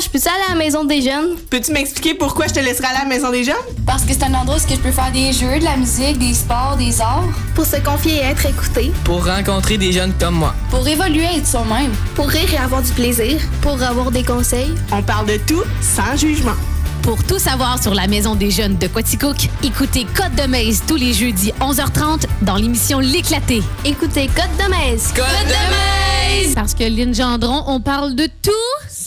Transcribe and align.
je 0.00 0.08
peux-tu 0.08 0.28
aller 0.28 0.42
à 0.48 0.50
la 0.52 0.56
maison 0.56 0.84
des 0.84 1.00
jeunes? 1.00 1.36
Peux-tu 1.50 1.72
m'expliquer 1.72 2.14
pourquoi 2.14 2.46
je 2.46 2.54
te 2.54 2.60
laisserai 2.60 2.86
aller 2.88 2.98
à 2.98 3.02
la 3.04 3.08
maison 3.08 3.30
des 3.30 3.44
jeunes? 3.44 3.54
Parce 3.86 4.02
que 4.02 4.12
c'est 4.12 4.24
un 4.24 4.34
endroit 4.34 4.56
où 4.56 4.58
je 4.58 4.76
peux 4.76 4.90
faire 4.90 5.10
des 5.12 5.32
jeux, 5.32 5.58
de 5.58 5.64
la 5.64 5.76
musique, 5.76 6.18
des 6.18 6.34
sports, 6.34 6.76
des 6.78 7.00
arts. 7.00 7.28
Pour 7.54 7.64
se 7.64 7.76
confier 7.76 8.16
et 8.16 8.24
être 8.24 8.46
écouté. 8.46 8.92
Pour 9.04 9.24
rencontrer 9.26 9.78
des 9.78 9.92
jeunes 9.92 10.12
comme 10.18 10.34
moi. 10.34 10.54
Pour 10.70 10.86
évoluer 10.86 11.24
et 11.24 11.38
être 11.38 11.46
soi-même. 11.46 11.92
Pour 12.14 12.28
rire 12.28 12.52
et 12.52 12.58
avoir 12.58 12.82
du 12.82 12.92
plaisir. 12.92 13.40
Pour 13.62 13.82
avoir 13.82 14.10
des 14.10 14.22
conseils. 14.22 14.74
On 14.92 15.02
parle 15.02 15.26
de 15.26 15.38
tout 15.46 15.62
sans 15.80 16.16
jugement. 16.16 16.56
Pour 17.02 17.22
tout 17.22 17.38
savoir 17.38 17.80
sur 17.80 17.94
la 17.94 18.08
Maison 18.08 18.34
des 18.34 18.50
Jeunes 18.50 18.76
de 18.78 18.88
Quaticook, 18.88 19.48
écoutez 19.62 20.04
Côte 20.16 20.34
de 20.34 20.48
Maze 20.48 20.82
tous 20.88 20.96
les 20.96 21.12
jeudis 21.12 21.52
11h30 21.60 22.24
dans 22.42 22.56
l'émission 22.56 22.98
L'éclaté. 22.98 23.62
Écoutez 23.84 24.26
Côte 24.26 24.50
de 24.58 24.68
Maze. 24.68 25.12
Côte 25.14 25.24
de 25.46 26.42
Maze! 26.42 26.54
Parce 26.56 26.74
que 26.74 26.82
Lynn 26.82 27.14
Gendron, 27.14 27.62
on 27.68 27.80
parle 27.80 28.16
de 28.16 28.28
tout. 28.42 28.50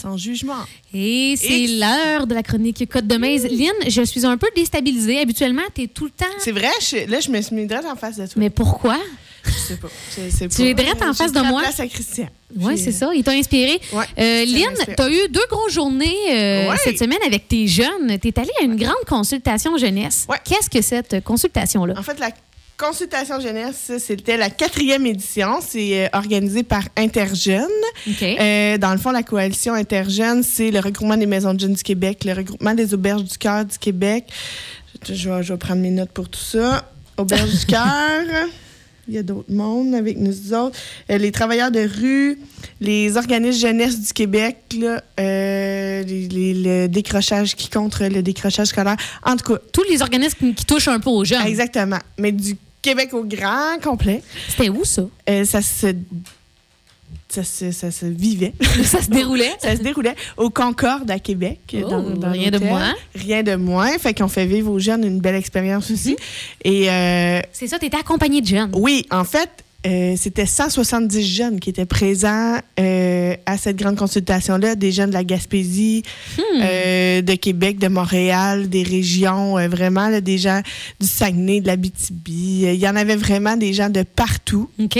Sans 0.00 0.16
jugement. 0.16 0.54
Et 0.94 1.34
c'est 1.36 1.66
l'heure 1.66 2.26
de 2.26 2.34
la 2.34 2.42
chronique 2.42 2.88
Côte 2.90 3.06
de 3.06 3.16
Maze. 3.16 3.44
Lynn, 3.44 3.72
je 3.88 4.02
suis 4.02 4.24
un 4.24 4.36
peu 4.38 4.48
déstabilisée. 4.56 5.18
Habituellement, 5.18 5.62
tu 5.74 5.82
es 5.82 5.86
tout 5.88 6.04
le 6.04 6.10
temps. 6.10 6.24
C'est 6.38 6.52
vrai, 6.52 6.70
je- 6.80 7.10
là, 7.10 7.20
je 7.20 7.30
me 7.30 7.40
suis 7.42 7.54
mis 7.54 7.66
direct 7.66 7.86
en 7.86 7.96
face 7.96 8.16
de 8.16 8.24
toi. 8.24 8.34
Mais 8.36 8.50
pourquoi? 8.50 8.96
Je 9.44 9.50
sais 9.50 9.76
pas. 9.76 9.88
Je 10.16 10.30
sais 10.30 10.48
Tu 10.48 10.56
pas. 10.56 10.68
es 10.68 10.74
direct 10.74 11.02
en 11.02 11.12
face 11.14 11.32
de 11.32 11.40
moi? 11.40 11.60
place 11.62 11.80
à 11.80 11.86
Christian. 11.86 12.28
Oui, 12.58 12.76
c'est 12.78 12.92
ça. 12.92 13.10
Il 13.14 13.22
t'a 13.22 13.32
inspiré. 13.32 13.80
Ouais, 13.92 14.04
Euh, 14.18 14.44
Lynn, 14.44 14.74
tu 14.96 15.02
as 15.02 15.10
eu 15.10 15.28
deux 15.28 15.46
grosses 15.50 15.72
journées 15.72 16.14
euh, 16.30 16.70
Ouais. 16.70 16.76
cette 16.84 16.98
semaine 16.98 17.18
avec 17.26 17.48
tes 17.48 17.66
jeunes. 17.66 18.18
Tu 18.20 18.28
es 18.28 18.38
allé 18.38 18.50
à 18.60 18.64
une 18.64 18.76
grande 18.76 19.04
consultation 19.08 19.76
jeunesse. 19.78 20.26
Ouais. 20.28 20.36
Qu'est-ce 20.44 20.68
que 20.68 20.82
cette 20.82 21.22
consultation-là? 21.24 21.94
En 21.98 22.02
fait, 22.02 22.18
la 22.18 22.30
consultation 22.80 23.38
jeunesse, 23.40 23.92
c'était 23.98 24.36
la 24.36 24.48
quatrième 24.50 25.04
édition. 25.06 25.58
C'est 25.60 26.06
euh, 26.06 26.08
organisé 26.14 26.62
par 26.62 26.84
Interjeunes. 26.96 27.66
OK. 28.08 28.22
Euh, 28.22 28.78
dans 28.78 28.92
le 28.92 28.98
fond, 28.98 29.10
la 29.10 29.22
coalition 29.22 29.74
Interjeunes, 29.74 30.42
c'est 30.42 30.70
le 30.70 30.80
regroupement 30.80 31.16
des 31.16 31.26
maisons 31.26 31.52
de 31.54 31.60
jeunes 31.60 31.74
du 31.74 31.82
Québec, 31.82 32.24
le 32.24 32.32
regroupement 32.32 32.74
des 32.74 32.94
auberges 32.94 33.24
du 33.24 33.36
cœur 33.38 33.64
du 33.64 33.78
Québec. 33.78 34.24
Je, 35.06 35.14
je 35.14 35.28
vais, 35.30 35.42
je 35.42 35.52
vais 35.52 35.58
prendre 35.58 35.80
mes 35.82 35.90
notes 35.90 36.10
pour 36.12 36.28
tout 36.28 36.40
ça. 36.40 36.90
Auberge 37.16 37.50
du 37.60 37.66
cœur. 37.66 38.48
Il 39.08 39.14
y 39.14 39.18
a 39.18 39.22
d'autres 39.24 39.52
mondes 39.52 39.94
avec 39.94 40.18
nous 40.18 40.52
autres. 40.54 40.78
Euh, 41.10 41.18
les 41.18 41.32
travailleurs 41.32 41.70
de 41.72 41.80
rue, 42.00 42.38
les 42.80 43.16
organismes 43.16 43.60
jeunesse 43.60 44.00
du 44.00 44.12
Québec, 44.12 44.56
là, 44.78 45.02
euh, 45.18 46.02
les- 46.04 46.28
les- 46.28 46.54
le 46.54 46.88
décrochage 46.88 47.56
qui 47.56 47.68
contre 47.68 48.04
le 48.04 48.22
décrochage 48.22 48.68
scolaire. 48.68 48.96
En 49.24 49.36
tout 49.36 49.52
cas, 49.54 49.60
Tous 49.72 49.82
les 49.90 50.00
organismes 50.02 50.54
qui 50.54 50.64
touchent 50.64 50.86
un 50.88 51.00
peu 51.00 51.10
aux 51.10 51.24
jeunes. 51.24 51.44
exactement. 51.46 51.98
Mais 52.18 52.30
du 52.30 52.56
Québec 52.82 53.12
au 53.14 53.24
grand 53.24 53.78
complet, 53.82 54.22
C'était 54.48 54.68
où 54.70 54.84
ça? 54.84 55.02
euh, 55.28 55.44
ça 55.44 55.60
se 55.62 55.94
ça 57.28 57.44
se, 57.44 57.70
ça 57.70 57.92
se 57.92 58.06
vivait. 58.06 58.52
ça 58.84 59.00
se 59.02 59.08
déroulait? 59.08 59.52
Ça 59.60 59.76
se 59.76 59.82
déroulait 59.82 60.16
au 60.36 60.50
Concorde 60.50 61.08
à 61.12 61.20
Québec. 61.20 61.60
Oh, 61.74 62.02
rien 62.24 62.50
de 62.50 62.58
moins. 62.58 62.92
Rien 63.14 63.44
de 63.44 63.54
moins. 63.54 63.96
Fait 63.98 64.14
qu'on 64.14 64.26
fait 64.26 64.46
vivre 64.46 64.72
aux 64.72 64.80
jeunes 64.80 65.04
une 65.04 65.20
belle 65.20 65.36
expérience 65.36 65.92
aussi. 65.92 66.16
Et 66.64 66.90
euh, 66.90 67.40
C'est 67.52 67.68
ça, 67.68 67.78
tu 67.78 67.86
étais 67.86 67.98
accompagné 67.98 68.40
de 68.40 68.46
jeunes. 68.48 68.72
oui, 68.74 69.06
en 69.12 69.22
fait, 69.22 69.48
euh, 69.86 70.14
c'était 70.16 70.44
170 70.46 71.22
jeunes 71.22 71.58
qui 71.60 71.70
étaient 71.70 71.86
présents 71.86 72.58
euh, 72.78 73.34
à 73.46 73.56
cette 73.56 73.76
grande 73.76 73.96
consultation-là, 73.96 74.74
des 74.74 74.92
jeunes 74.92 75.08
de 75.10 75.14
la 75.14 75.24
Gaspésie, 75.24 76.02
Hmm. 76.36 76.60
euh, 76.62 77.22
de 77.22 77.34
Québec, 77.34 77.78
de 77.78 77.88
Montréal, 77.88 78.68
des 78.68 78.82
régions, 78.82 79.54
vraiment, 79.68 80.08
là, 80.08 80.20
des 80.20 80.36
gens 80.38 80.60
du 81.00 81.06
Saguenay, 81.06 81.60
de 81.60 81.66
la 81.66 81.76
BTB. 81.76 82.28
Il 82.28 82.74
y 82.74 82.88
en 82.88 82.96
avait 82.96 83.16
vraiment 83.16 83.56
des 83.56 83.72
gens 83.72 83.88
de 83.88 84.02
partout 84.02 84.68
OK. 84.78 84.98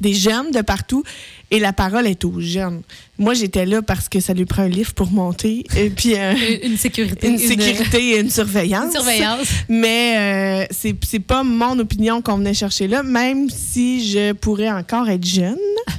des 0.00 0.14
jeunes 0.14 0.50
de 0.50 0.62
partout 0.62 1.02
et 1.50 1.58
la 1.58 1.72
parole 1.72 2.06
est 2.06 2.24
aux 2.24 2.40
jeunes. 2.40 2.82
Moi, 3.18 3.34
j'étais 3.34 3.66
là 3.66 3.82
parce 3.82 4.08
que 4.08 4.20
ça 4.20 4.34
lui 4.34 4.44
prend 4.44 4.62
un 4.62 4.68
livre 4.68 4.92
pour 4.94 5.10
monter 5.10 5.64
et 5.76 5.90
puis 5.90 6.14
euh, 6.16 6.34
Une, 6.62 6.76
sécurité. 6.76 7.28
une 7.28 7.38
sécurité 7.38 8.10
et 8.10 8.20
une 8.20 8.30
surveillance. 8.30 8.86
une 8.86 8.92
surveillance. 8.92 9.48
Mais 9.68 10.66
euh, 10.70 10.90
c'est 11.02 11.20
pas 11.20 11.42
mon 11.42 11.78
opinion 11.78 12.20
qu'on 12.20 12.36
venait 12.38 12.54
chercher 12.54 12.88
là, 12.88 13.02
même 13.02 13.48
si 13.50 14.06
je 14.10 14.32
pourrais 14.32 14.70
encore 14.70 15.08
être 15.08 15.24
jeune. 15.24 15.56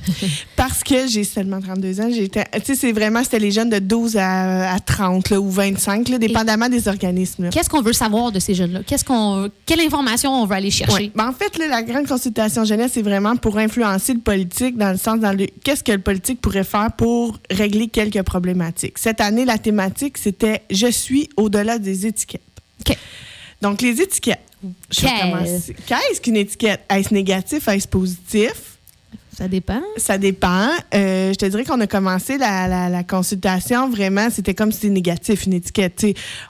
parce 0.56 0.84
que 0.84 1.08
j'ai 1.08 1.24
seulement 1.24 1.62
32 1.62 2.02
ans. 2.02 2.10
J'étais, 2.12 2.46
tu 2.56 2.62
sais, 2.66 2.76
c'est 2.76 2.92
vraiment, 2.92 3.24
c'était 3.24 3.40
les 3.40 3.52
jeunes 3.52 3.70
de 3.70 3.80
12 3.80 4.18
à, 4.18 4.74
à 4.74 4.80
30 4.80 5.30
là, 5.30 5.40
ou 5.40 5.50
25, 5.50 6.10
là, 6.10 6.18
dépendamment 6.18 6.70
des 6.70 6.88
organismes. 6.88 7.50
Qu'est-ce 7.50 7.70
qu'on 7.70 7.82
veut 7.82 7.94
savoir 7.94 8.32
de 8.32 8.40
ces 8.40 8.54
jeunes-là? 8.54 8.82
Qu'est-ce 8.86 9.06
qu'on, 9.06 9.50
quelle 9.66 9.82
information 9.82 10.32
on 10.32 10.46
veut 10.46 10.56
aller 10.56 10.72
chercher? 10.72 10.94
Ouais. 10.94 11.12
Ben, 11.16 11.30
en 11.30 11.34
fait, 11.34 11.58
là, 11.58 11.68
la 11.68 11.84
grande 11.84 12.08
consultation 12.08 12.66
jeunesse, 12.66 12.92
c'est 12.94 13.02
vraiment 13.02 13.36
pour 13.36 13.58
influencer 13.58 14.14
le 14.14 14.20
politique 14.20 14.78
dans 14.78 14.92
le 14.92 14.98
sens 14.98 15.20
dans 15.20 15.32
le 15.32 15.48
qu'est-ce 15.64 15.84
que 15.84 15.94
le 15.94 16.00
politique 16.00 16.42
pourrait 16.42 16.64
faire 16.64 16.92
pour 16.98 17.07
régler 17.50 17.88
quelques 17.88 18.22
problématiques. 18.24 18.98
Cette 18.98 19.22
année, 19.22 19.46
la 19.46 19.58
thématique, 19.58 20.18
c'était 20.18 20.62
Je 20.70 20.88
suis 20.92 21.30
au-delà 21.38 21.78
des 21.80 22.06
étiquettes. 22.08 22.42
OK. 22.88 22.98
Donc, 23.62 23.82
les 23.82 24.02
étiquettes. 24.02 24.40
Qu'est-ce 24.92 26.22
qu'une 26.22 26.38
étiquette? 26.38 26.82
Est-ce 26.90 27.14
négatif? 27.14 27.68
Est-ce 27.68 27.88
positif? 27.88 28.54
Ça 29.38 29.48
dépend. 29.48 29.82
Ça 29.98 30.18
dépend. 30.18 30.70
Euh, 30.96 31.32
je 31.32 31.36
te 31.38 31.46
dirais 31.46 31.64
qu'on 31.64 31.80
a 31.80 31.86
commencé 31.88 32.38
la, 32.40 32.68
la- 32.68 32.90
la 32.90 33.04
consultation, 33.04 33.88
vraiment, 33.88 34.30
c'était 34.32 34.56
comme 34.56 34.72
si 34.72 34.80
c'était 34.80 34.94
négatif, 34.94 35.46
une 35.46 35.54
étiquette. 35.54 36.04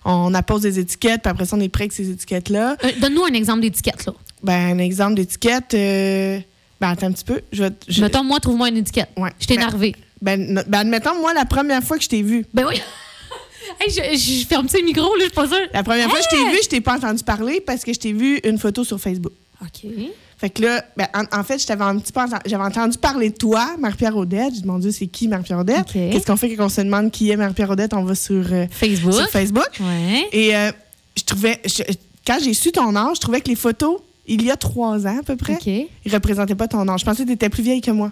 On 0.06 0.34
appose 0.34 0.62
des 0.62 0.80
étiquettes, 0.80 1.22
puis 1.22 1.30
après 1.30 1.46
ça, 1.46 1.58
on 1.58 1.60
est 1.60 1.68
prêt 1.68 1.84
avec 1.84 1.92
ces 1.92 2.10
étiquettes-là. 2.10 2.78
Euh, 2.84 2.92
Donne-nous 3.02 3.26
un 3.26 3.34
exemple 3.34 3.62
d'étiquette, 3.62 4.06
là. 4.06 4.14
Ben, 4.42 4.76
un 4.76 4.78
exemple 4.80 5.16
d'étiquette. 5.16 5.74
euh, 5.74 6.40
Ben, 6.80 6.90
attends 6.92 7.08
un 7.08 7.12
petit 7.12 7.26
peu. 7.26 7.42
Je, 7.52 7.64
vais- 7.64 7.72
je- 7.90 8.02
Mettons, 8.02 8.24
moi, 8.24 8.40
trouve-moi 8.40 8.70
une 8.70 8.78
étiquette. 8.78 9.10
Ouais. 9.18 9.32
Je 9.40 9.48
t'ai 9.48 9.56
énervé. 9.56 9.92
Ben, 9.92 10.02
no- 10.22 10.62
ben, 10.68 10.80
admettons, 10.80 11.20
moi, 11.20 11.34
la 11.34 11.46
première 11.46 11.84
fois 11.84 11.98
que 11.98 12.04
je 12.04 12.10
t'ai 12.10 12.22
vu, 12.22 12.46
Ben 12.54 12.66
oui. 12.68 12.76
hey, 13.80 13.92
je, 13.92 14.18
je 14.18 14.46
ferme 14.48 14.68
le 14.74 14.84
micro, 14.86 15.04
là, 15.04 15.10
je 15.20 15.24
suis 15.26 15.32
pas 15.32 15.48
sûre. 15.48 15.68
la 15.74 15.84
première 15.84 16.10
fois 16.10 16.20
que 16.20 16.26
je 16.32 16.36
t'ai 16.38 16.50
vu, 16.52 16.58
je 16.64 16.70
t'ai 16.70 16.82
pas 16.82 16.96
entendu 16.96 17.24
parler 17.24 17.62
parce 17.62 17.84
que 17.84 17.94
je 17.94 18.00
t'ai 18.00 18.14
vu 18.14 18.40
une 18.44 18.58
photo 18.58 18.84
sur 18.84 19.00
Facebook. 19.00 19.34
OK. 19.62 19.92
Fait 20.40 20.52
que 20.52 20.62
là, 20.62 20.86
ben, 20.96 21.08
en, 21.16 21.40
en 21.40 21.44
fait, 21.44 21.60
je 21.60 21.66
t'avais 21.66 21.84
un 21.84 21.98
petit 21.98 22.12
peu 22.14 22.20
enten- 22.20 22.40
j'avais 22.46 22.64
entendu 22.64 22.98
parler 23.00 23.32
de 23.32 23.36
toi, 23.36 23.72
Marie-Pierre 23.80 24.16
Odette. 24.16 24.54
J'ai 24.54 24.62
dit, 24.62 24.68
mon 24.68 24.78
Dieu, 24.78 24.92
c'est 24.92 25.08
qui 25.08 25.28
Marie-Pierre 25.28 25.58
Odette? 25.60 25.80
OK. 25.80 25.94
Qu'est-ce 25.94 26.28
qu'on 26.28 26.36
fait 26.38 26.56
quand 26.56 26.66
on 26.66 26.70
se 26.70 26.82
demande 26.82 27.10
qui 27.10 27.32
est 27.32 27.36
Marie-Pierre 27.36 27.72
Odette? 27.72 27.94
On 27.96 28.04
va 28.04 28.14
sur, 28.14 28.46
euh, 28.54 28.68
Facebook. 28.70 29.14
sur 29.14 29.30
Facebook. 29.30 29.70
Ouais. 29.80 30.28
Et 30.32 30.56
euh, 30.56 30.72
je 31.18 31.24
trouvais, 31.24 31.60
je- 31.66 31.82
quand 32.26 32.38
j'ai 32.44 32.54
su 32.54 32.72
ton 32.72 32.96
âge, 32.96 33.16
je 33.16 33.22
trouvais 33.22 33.42
que 33.42 33.50
les 33.50 33.56
photos, 33.56 34.00
il 34.28 34.44
y 34.44 34.52
a 34.52 34.58
trois 34.58 35.08
ans 35.08 35.18
à 35.20 35.24
peu 35.24 35.36
près, 35.38 35.58
ils 36.06 36.14
représentaient 36.14 36.54
pas 36.54 36.68
ton 36.68 36.88
âge. 36.88 37.00
Je 37.00 37.06
pensais 37.06 37.24
que 37.24 37.28
tu 37.30 37.34
étais 37.34 37.50
plus 37.50 37.64
vieille 37.64 37.82
que 37.82 37.90
moi 37.92 38.12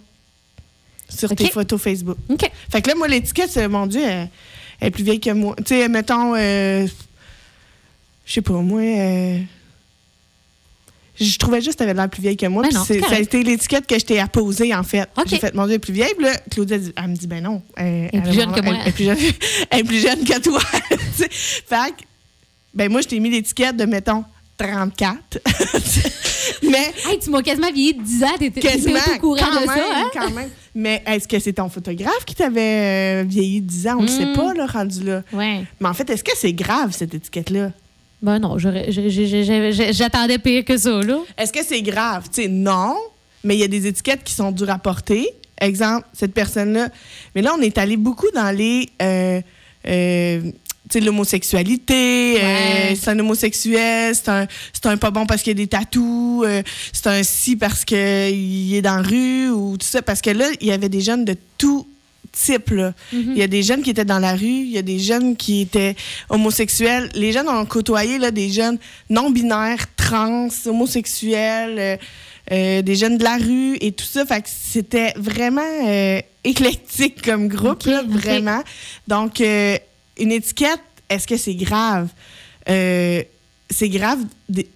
sur 1.10 1.30
tes 1.36 1.50
photos 1.50 1.82
Facebook. 1.82 2.18
OK. 2.30 2.50
Fait 2.72 2.82
que 2.82 2.90
là, 2.90 2.96
moi, 2.96 3.08
l'étiquette, 3.08 3.50
c'est, 3.52 3.68
mon 3.68 3.88
Dieu, 3.88 4.02
elle, 4.04 4.30
elle 4.80 4.88
est 4.88 4.92
plus 4.92 5.04
vieille 5.04 5.20
que 5.20 5.32
moi. 5.32 5.56
Tu 5.58 5.76
sais, 5.76 5.88
mettons, 5.88 6.36
euh, 6.36 6.88
je 8.26 8.34
sais 8.34 8.42
pas, 8.42 8.54
moi, 8.54 8.82
euh, 8.82 9.40
je 11.20 11.38
trouvais 11.38 11.62
juste 11.62 11.74
que 11.74 11.80
t'avais 11.80 11.94
l'air 11.94 12.10
plus 12.10 12.22
vieille 12.22 12.38
que 12.38 12.46
moi. 12.46 12.64
Ben 12.64 12.74
non, 12.74 12.84
ça 12.84 13.16
a 13.16 13.20
été 13.20 13.44
l'étiquette 13.44 13.88
que 13.88 13.98
je 13.98 14.06
t'ai 14.06 14.20
apposée, 14.20 14.76
en 14.76 14.84
fait. 14.84 15.08
OK. 15.18 15.26
J'ai 15.28 15.38
fait, 15.38 15.54
mon 15.54 15.64
Dieu, 15.64 15.74
elle 15.74 15.76
est 15.76 15.80
plus 15.80 15.94
vieille. 15.94 16.14
Puis 16.16 16.26
là, 16.26 16.38
Claudia, 16.52 16.78
elle, 16.96 17.08
me 17.08 17.16
dit, 17.16 17.28
ben 17.28 17.44
non. 17.44 17.62
Elle, 17.78 18.10
Elle 18.12 18.20
est 18.20 18.24
plus 18.24 18.34
jeune 18.34 18.52
que 18.52 18.62
moi. 18.62 18.76
Elle, 18.82 18.88
est 18.88 18.92
plus 18.92 19.06
jeune, 19.06 19.18
elle 19.70 19.80
est 19.80 19.84
plus 19.84 20.02
jeune 20.02 20.24
que 20.26 20.42
toi. 20.42 20.60
Fait 20.60 21.92
que, 21.98 22.04
ben 22.74 22.92
moi, 22.92 23.02
je 23.02 23.08
t'ai 23.08 23.20
mis 23.20 23.30
l'étiquette 23.30 23.78
de, 23.78 23.86
mettons, 23.86 24.26
34. 24.58 25.40
Mais 26.64 26.94
Hey, 27.08 27.20
tu 27.20 27.30
m'as 27.30 27.42
quasiment 27.42 27.72
vieilli 27.72 27.94
de 27.94 28.02
10 28.04 28.24
ans. 28.24 28.28
T'étais 28.40 28.62
quasiment, 28.62 29.00
au 29.16 29.20
courant 29.20 29.38
quand 29.40 29.62
de 29.62 29.68
même, 29.68 29.68
ça, 29.68 29.84
hein? 29.96 30.10
quand 30.14 30.32
même. 30.32 30.50
Mais 30.74 31.04
est-ce 31.08 31.28
que 31.28 31.40
c'est 31.40 31.54
ton 31.54 31.70
photographe 31.70 32.26
qui 32.26 32.36
t'avait 32.36 33.22
euh, 33.22 33.24
vieilli 33.28 33.62
de 33.62 33.68
10 33.68 33.88
ans? 33.88 33.96
On 34.00 34.04
ne 34.04 34.08
sait 34.08 34.26
Mm. 34.26 34.34
pas, 34.36 34.54
là, 34.54 34.66
rendu 34.66 35.04
là. 35.04 35.24
Ouais. 35.34 35.64
Mais 35.80 35.90
en 35.90 35.94
fait, 35.94 36.10
est-ce 36.10 36.24
que 36.24 36.32
c'est 36.36 36.54
grave, 36.54 36.92
cette 36.92 37.14
étiquette-là? 37.14 37.72
Ben 38.22 38.40
non, 38.40 38.58
j'attendais 38.58 40.40
pire 40.40 40.66
que 40.66 40.78
ça, 40.78 41.02
là. 41.02 41.20
Est-ce 41.38 41.54
que 41.54 41.64
c'est 41.64 41.82
grave? 41.82 42.24
Tu 42.34 42.44
sais, 42.44 42.48
non, 42.48 42.96
mais 43.44 43.56
il 43.56 43.60
y 43.60 43.64
a 43.64 43.68
des 43.68 43.86
étiquettes 43.88 44.24
qui 44.24 44.34
sont 44.34 44.52
dures 44.52 44.70
à 44.72 44.80
porter. 44.80 45.30
Exemple, 45.62 46.08
cette 46.14 46.34
personne-là. 46.34 46.90
Mais 47.36 47.42
là, 47.42 47.54
on 47.58 47.62
est 47.62 47.78
allé 47.78 47.98
beaucoup 47.98 48.30
dans 48.34 48.56
les. 48.56 48.90
euh, 49.02 49.42
euh, 49.88 50.42
l'homosexualité, 50.94 52.36
euh, 52.38 52.90
Ouais. 52.90 52.96
c'est 53.00 53.10
un 53.12 53.20
homosexuel, 53.20 54.14
c'est 54.16 54.30
un, 54.30 54.48
c'est 54.74 54.86
un 54.86 54.98
pas 54.98 55.12
bon 55.12 55.26
parce 55.26 55.42
qu'il 55.42 55.52
y 55.52 55.62
a 55.62 55.64
des 55.64 55.68
tatous, 55.68 56.44
euh, 56.46 56.62
c'est 56.94 57.08
un 57.08 57.24
si 57.24 57.56
parce 57.56 57.84
qu'il 57.86 58.74
est 58.74 58.82
dans 58.82 58.96
la 58.98 59.02
rue 59.02 59.50
ou 59.50 59.78
tout 59.78 59.86
ça. 59.88 60.02
Parce 60.02 60.22
que 60.22 60.30
là, 60.30 60.46
il 60.62 60.68
y 60.68 60.72
avait 60.72 60.90
des 60.90 61.02
jeunes 61.02 61.26
de 61.26 61.36
tout 61.58 61.88
type. 62.32 62.70
là. 62.72 62.94
Il 63.14 63.38
y 63.38 63.42
a 63.44 63.48
des 63.48 63.64
jeunes 63.64 63.82
qui 63.82 63.90
étaient 63.92 64.04
dans 64.06 64.20
la 64.20 64.34
rue, 64.34 64.46
il 64.46 64.72
y 64.72 64.78
a 64.78 64.82
des 64.82 65.00
jeunes 65.00 65.36
qui 65.38 65.62
étaient 65.62 65.96
homosexuels. 66.30 67.10
Les 67.16 67.32
jeunes 67.32 67.48
ont 67.48 67.66
côtoyé 67.66 68.18
là, 68.20 68.30
des 68.32 68.50
jeunes 68.50 68.78
non-binaires, 69.10 69.86
trans, 69.96 70.50
homosexuels, 70.66 71.76
euh, 71.80 71.98
euh, 72.52 72.82
des 72.82 72.96
jeunes 72.96 73.18
de 73.18 73.24
la 73.24 73.38
rue 73.38 73.78
et 73.82 73.92
tout 73.94 74.06
ça. 74.06 74.26
Fait 74.26 74.42
que 74.42 74.50
c'était 74.50 75.14
vraiment 75.16 75.62
euh, 75.86 76.20
éclectique 76.44 77.22
comme 77.22 77.48
groupe, 77.48 77.84
là, 77.86 78.04
vraiment. 78.08 78.62
Donc, 79.08 79.40
euh, 79.42 79.78
une 80.18 80.32
étiquette, 80.32 80.82
est-ce 81.10 81.28
que 81.28 81.38
c'est 81.38 81.56
grave? 81.56 82.10
Euh, 82.70 83.24
c'est 83.70 83.90
grave. 83.90 84.20
des- 84.50 84.68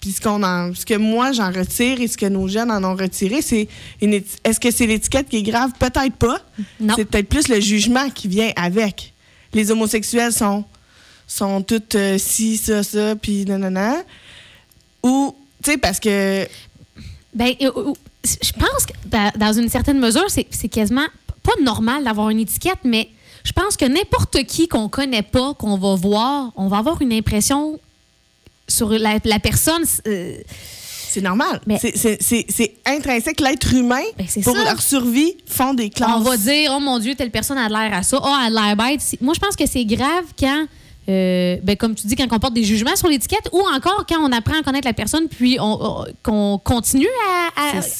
Puis 0.00 0.12
ce, 0.12 0.20
qu'on 0.20 0.42
en, 0.42 0.74
ce 0.74 0.84
que 0.84 0.94
moi 0.94 1.32
j'en 1.32 1.50
retire 1.50 2.00
et 2.00 2.06
ce 2.08 2.16
que 2.18 2.26
nos 2.26 2.46
jeunes 2.46 2.70
en 2.70 2.84
ont 2.84 2.94
retiré, 2.94 3.40
c'est 3.42 3.68
une 4.02 4.12
éti- 4.12 4.36
est-ce 4.44 4.60
que 4.60 4.70
c'est 4.70 4.86
l'étiquette 4.86 5.28
qui 5.28 5.38
est 5.38 5.42
grave? 5.42 5.70
Peut-être 5.78 6.14
pas. 6.16 6.40
Non. 6.78 6.94
C'est 6.96 7.06
peut-être 7.06 7.28
plus 7.28 7.48
le 7.48 7.58
jugement 7.60 8.10
qui 8.10 8.28
vient 8.28 8.52
avec. 8.56 9.12
les 9.54 9.70
homosexuels 9.70 10.32
sont, 10.32 10.64
sont 11.26 11.62
toutes 11.62 11.94
euh, 11.94 12.18
ci, 12.18 12.56
ça, 12.58 12.82
ça, 12.82 13.14
puis 13.16 13.44
nanana. 13.46 13.94
Ou, 15.02 15.34
tu 15.62 15.70
sais, 15.72 15.78
parce 15.78 16.00
que. 16.00 16.46
Ben, 17.34 17.52
euh, 17.62 17.92
je 18.24 18.52
pense 18.52 18.86
que 18.86 18.92
dans- 19.06 19.32
dans 19.36 19.52
une 19.52 19.68
certaine 19.68 19.98
mesure, 20.00 20.28
c'est 20.28 20.46
c'est 20.50 20.68
quasiment 20.68 21.06
pas 21.42 21.52
normal 21.62 22.04
d'avoir 22.04 22.30
une 22.30 22.40
étiquette, 22.40 22.78
mais 22.84 23.08
je 23.44 23.52
pense 23.52 23.76
que 23.76 23.84
n'importe 23.84 24.42
qui 24.44 24.68
qu'on 24.68 24.88
connaît 24.88 25.22
pas, 25.22 25.54
qu'on 25.54 25.76
va 25.76 25.94
voir, 25.94 26.50
on 26.56 26.68
va 26.68 26.78
avoir 26.78 27.00
une 27.02 27.12
impression 27.12 27.78
sur 28.68 28.88
la, 28.90 29.18
la 29.24 29.38
personne. 29.38 29.84
euh, 30.06 30.36
C'est 31.08 31.20
normal. 31.20 31.60
C'est- 31.80 32.74
intrinsèque. 32.86 33.40
L'être 33.40 33.72
humain, 33.74 34.02
Ben, 34.18 34.26
pour 34.42 34.56
ça. 34.56 34.64
leur 34.64 34.80
survie, 34.82 35.36
font 35.46 35.74
des 35.74 35.90
classes. 35.90 36.10
on 36.16 36.20
va 36.20 36.36
dire, 36.36 36.72
oh 36.74 36.80
mon 36.80 36.98
Dieu, 36.98 37.14
telle 37.14 37.30
personne 37.30 37.58
a 37.58 37.68
l'air 37.68 37.96
à 37.96 38.02
ça, 38.02 38.18
oh, 38.20 38.36
elle 38.46 38.56
a 38.58 38.74
l'air 38.74 38.76
bête. 38.76 39.00
Moi, 39.20 39.34
je 39.34 39.40
pense 39.40 39.54
que 39.54 39.66
c'est 39.66 39.84
grave 39.84 40.24
quand, 40.38 40.66
euh, 41.08 41.56
ben, 41.62 41.76
comme 41.76 41.94
tu 41.94 42.06
dis, 42.06 42.16
quand 42.16 42.26
on 42.32 42.38
porte 42.40 42.54
des 42.54 42.64
jugements 42.64 42.96
sur 42.96 43.08
l'étiquette 43.08 43.48
ou 43.52 43.60
encore 43.60 44.06
quand 44.08 44.18
on 44.20 44.32
apprend 44.32 44.58
à 44.58 44.62
connaître 44.62 44.88
la 44.88 44.94
personne 44.94 45.28
puis 45.28 45.58
on- 45.60 45.78
on- 46.00 46.04
qu'on 46.22 46.58
continue 46.58 47.06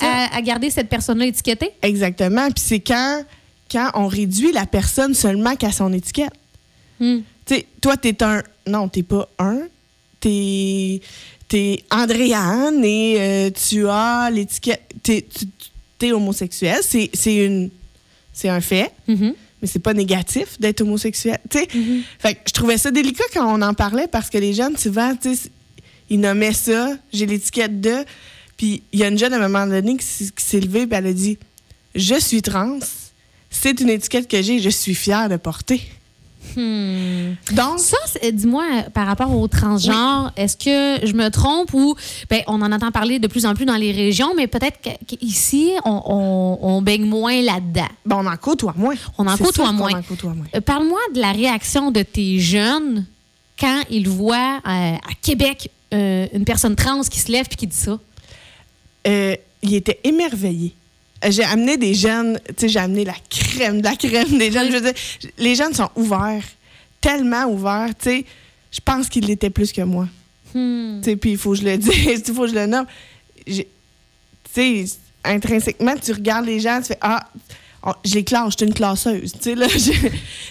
à- 0.01 0.37
à 0.37 0.41
garder 0.43 0.71
cette 0.71 0.89
personne-là 0.89 1.27
étiquetée. 1.27 1.71
Exactement. 1.83 2.47
Puis 2.51 2.65
c'est 2.67 2.81
quand, 2.81 3.23
quand 3.75 3.91
on 3.95 4.07
réduit 4.07 4.53
la 4.53 4.67
personne 4.67 5.15
seulement 5.15 5.57
qu'à 5.57 5.73
son 5.73 5.93
étiquette. 5.93 6.33
Hmm. 7.01 7.19
Tu 7.45 7.57
sais, 7.57 7.67
toi, 7.83 7.97
t'es 7.97 8.23
un. 8.23 8.43
Non, 8.69 8.89
t'es 8.89 9.03
pas 9.03 9.29
un. 9.41 9.59
T'es. 10.21 11.01
T'es 11.49 11.85
Andréane 11.91 12.83
et 12.85 13.17
euh, 13.19 13.51
tu 13.51 13.87
as 13.89 14.31
l'étiquette. 14.33 14.83
T'es 15.03 15.27
t'es 15.99 16.13
homosexuel. 16.13 16.79
C'est 16.83 17.11
c'est 17.13 17.45
une. 17.47 17.71
C'est 18.33 18.49
un 18.49 18.61
fait, 18.61 18.91
Mhm. 19.07 19.35
mais 19.63 19.69
c'est 19.69 19.79
pas 19.79 19.95
négatif 19.95 20.59
d'être 20.59 20.81
homosexuel. 20.81 21.39
Tu 21.51 21.59
sais, 21.59 21.69
fait 22.19 22.35
que 22.35 22.41
je 22.49 22.53
trouvais 22.53 22.79
ça 22.79 22.91
délicat 22.91 23.23
quand 23.33 23.47
on 23.47 23.63
en 23.63 23.75
parlait 23.75 24.09
parce 24.09 24.29
que 24.31 24.39
les 24.39 24.53
jeunes, 24.55 24.77
souvent, 24.77 25.15
tu 25.15 25.37
sais, 25.37 25.51
ils 26.11 26.19
nommaient 26.19 26.53
ça, 26.53 26.97
j'ai 27.13 27.27
l'étiquette 27.27 27.81
de. 27.81 28.05
Puis 28.57 28.83
il 28.93 28.99
y 29.01 29.05
a 29.05 29.09
une 29.09 29.19
jeune 29.19 29.33
à 29.35 29.37
un 29.37 29.49
moment 29.49 29.67
donné 29.67 29.97
qui 29.97 30.05
s'est 30.37 30.61
levée 30.61 30.83
et 30.83 30.89
elle 30.91 31.07
a 31.07 31.13
dit 31.13 31.39
Je 31.95 32.19
suis 32.19 32.43
trans, 32.43 32.79
c'est 33.57 33.81
une 33.81 33.91
étiquette 33.91 34.29
que 34.29 34.43
j'ai, 34.43 34.59
je 34.59 34.69
suis 34.71 34.95
fière 34.95 35.29
de 35.29 35.37
porter. 35.37 35.81
Hmm. 36.57 37.33
Donc, 37.53 37.79
Ça, 37.79 37.97
dis-moi, 38.31 38.65
par 38.93 39.07
rapport 39.07 39.35
au 39.35 39.49
transgenre, 39.49 40.31
est-ce 40.37 40.57
que 40.59 41.05
je 41.07 41.13
me 41.15 41.31
trompe 41.31 41.73
ou 41.73 41.97
ben, 42.29 42.43
on 42.47 42.61
en 42.61 42.71
entend 42.71 42.91
parler 42.93 43.19
de 43.19 43.27
plus 43.27 43.47
en 43.47 43.55
plus 43.55 43.65
dans 43.65 43.77
les 43.77 43.93
régions, 43.93 44.35
mais 44.37 44.47
peut-être 44.47 44.79
qu'ici, 45.07 45.71
on, 45.87 46.03
on- 46.05 46.59
on 46.61 46.83
baigne 46.83 47.07
moins 47.07 47.41
là-dedans. 47.41 47.89
ben, 48.05 48.17
on 48.23 48.27
en 48.27 48.37
côtoie 48.37 48.75
moins. 48.77 48.95
On 49.19 49.27
en 49.27 49.37
côtoie 49.39 49.73
moins. 49.73 49.91
moins. 49.91 50.03
Euh, 50.55 50.61
Parle-moi 50.61 51.01
de 51.15 51.21
la 51.21 51.33
réaction 51.33 51.91
de 51.91 52.03
tes 52.03 52.39
jeunes 52.41 53.07
quand 53.59 53.83
ils 53.89 54.09
voient 54.09 54.59
euh, 54.67 54.69
à 54.97 55.15
Québec 55.23 55.71
euh, 55.95 56.27
une 56.35 56.45
personne 56.45 56.77
trans 56.77 57.01
qui 57.03 57.21
se 57.21 57.33
lève 57.33 57.47
et 57.51 57.55
qui 57.55 57.67
dit 57.67 57.75
ça. 57.77 57.99
Euh, 59.07 59.35
il 59.63 59.75
était 59.75 59.99
émerveillé. 60.05 60.75
J'ai 61.31 61.45
amené 61.45 61.77
des 61.77 61.95
jeunes, 61.95 62.39
tu 62.49 62.55
sais, 62.59 62.69
j'ai 62.69 62.79
amené 62.79 63.05
la 63.05 63.15
crème 63.31 63.79
de 63.81 63.85
la 63.85 63.97
crème 63.97 64.39
des 64.39 64.51
jeunes. 64.53 64.69
Je 64.69 64.77
veux 64.77 64.81
dire, 64.81 64.93
les 65.39 65.55
jeunes 65.55 65.73
sont 65.75 65.89
ouverts, 65.97 66.45
tellement 67.01 67.45
ouverts, 67.47 67.91
tu 67.99 68.11
sais. 68.11 68.25
Je 68.71 68.81
pense 68.85 69.09
qu'ils 69.09 69.27
l'étaient 69.27 69.51
plus 69.51 69.73
que 69.73 69.83
moi. 69.83 70.09
Hmm. 70.55 71.01
Tu 71.03 71.11
sais, 71.11 71.17
puis 71.17 71.33
il 71.33 71.37
faut 71.39 71.53
que 71.53 71.59
je 71.59 71.65
le 71.65 71.77
dise, 71.79 72.23
il 72.29 72.35
faut 72.35 72.43
que 72.43 72.49
je 72.51 72.55
le 72.55 72.67
nomme. 72.67 72.87
Tu 73.47 73.65
sais, 74.53 74.85
intrinsèquement, 75.25 75.95
tu 76.03 76.13
regardes 76.13 76.47
les 76.47 76.61
gens, 76.61 76.79
tu 76.81 76.89
fais 76.89 76.99
Ah, 77.01 77.29
on- 77.83 77.95
je 78.05 78.15
les 78.15 78.25
classe, 78.25 78.53
je 78.53 78.57
suis 78.59 78.67
une 78.67 78.75
classeuse. 78.75 79.33
Tu 79.33 79.39
sais, 79.41 79.55
là, 79.55 79.67
je- 79.69 80.09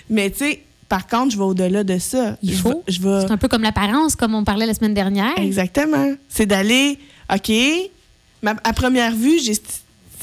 Mais 0.10 0.30
tu 0.32 0.38
sais, 0.40 0.64
par 0.90 1.08
contre, 1.08 1.32
je 1.32 1.38
vais 1.38 1.44
au-delà 1.44 1.84
de 1.84 1.98
ça. 2.00 2.38
Il 2.44 2.52
Je 2.54 2.58
faut. 2.62 2.84
Je 2.88 3.00
vais. 3.02 3.22
C'est 3.28 3.32
un 3.32 3.38
peu 3.38 3.48
comme 3.48 3.64
l'apparence, 3.64 4.16
comme 4.16 4.36
on 4.36 4.44
parlait 4.44 4.66
la 4.66 4.74
semaine 4.74 4.94
dernière. 4.94 5.38
Exactement. 5.38 6.14
C'est 6.30 6.46
d'aller, 6.46 6.98
OK, 7.34 7.52
ma- 8.42 8.56
à 8.64 8.74
première 8.74 9.14
vue, 9.16 9.40
j'ai 9.44 9.54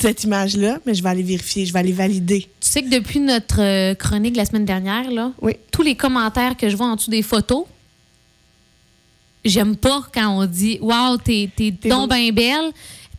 cette- 0.03 0.25
image-là, 0.25 0.79
mais 0.87 0.95
je 0.95 1.03
vais 1.03 1.09
aller 1.09 1.23
vérifier, 1.23 1.67
je 1.67 1.73
vais 1.73 1.79
aller 1.79 1.93
valider. 1.93 2.43
Tu 2.61 2.69
sais 2.69 2.83
que 2.83 2.89
depuis 2.89 3.21
notre 3.21 3.61
euh, 3.61 3.95
chronique 3.95 4.37
la 4.37 4.45
semaine 4.45 4.65
dernière, 4.65 5.11
là, 5.11 5.33
Oui. 5.43 5.53
tous 5.73 5.83
les 5.83 5.95
commentaires 5.95 6.57
que 6.57 6.69
je 6.69 6.77
vois 6.77 6.87
en 6.87 6.97
dessous 6.97 7.11
des 7.11 7.23
photos, 7.23 7.65
j'aime 9.45 9.77
pas 9.77 10.03
quand 10.13 10.29
on 10.29 10.47
dit 10.47 10.79
Waouh, 10.81 11.17
t'es, 11.19 11.49
t'es 11.55 11.73
T'es 11.81 11.89
donc 11.89 12.11
bien 12.13 12.33
belle. 12.33 12.71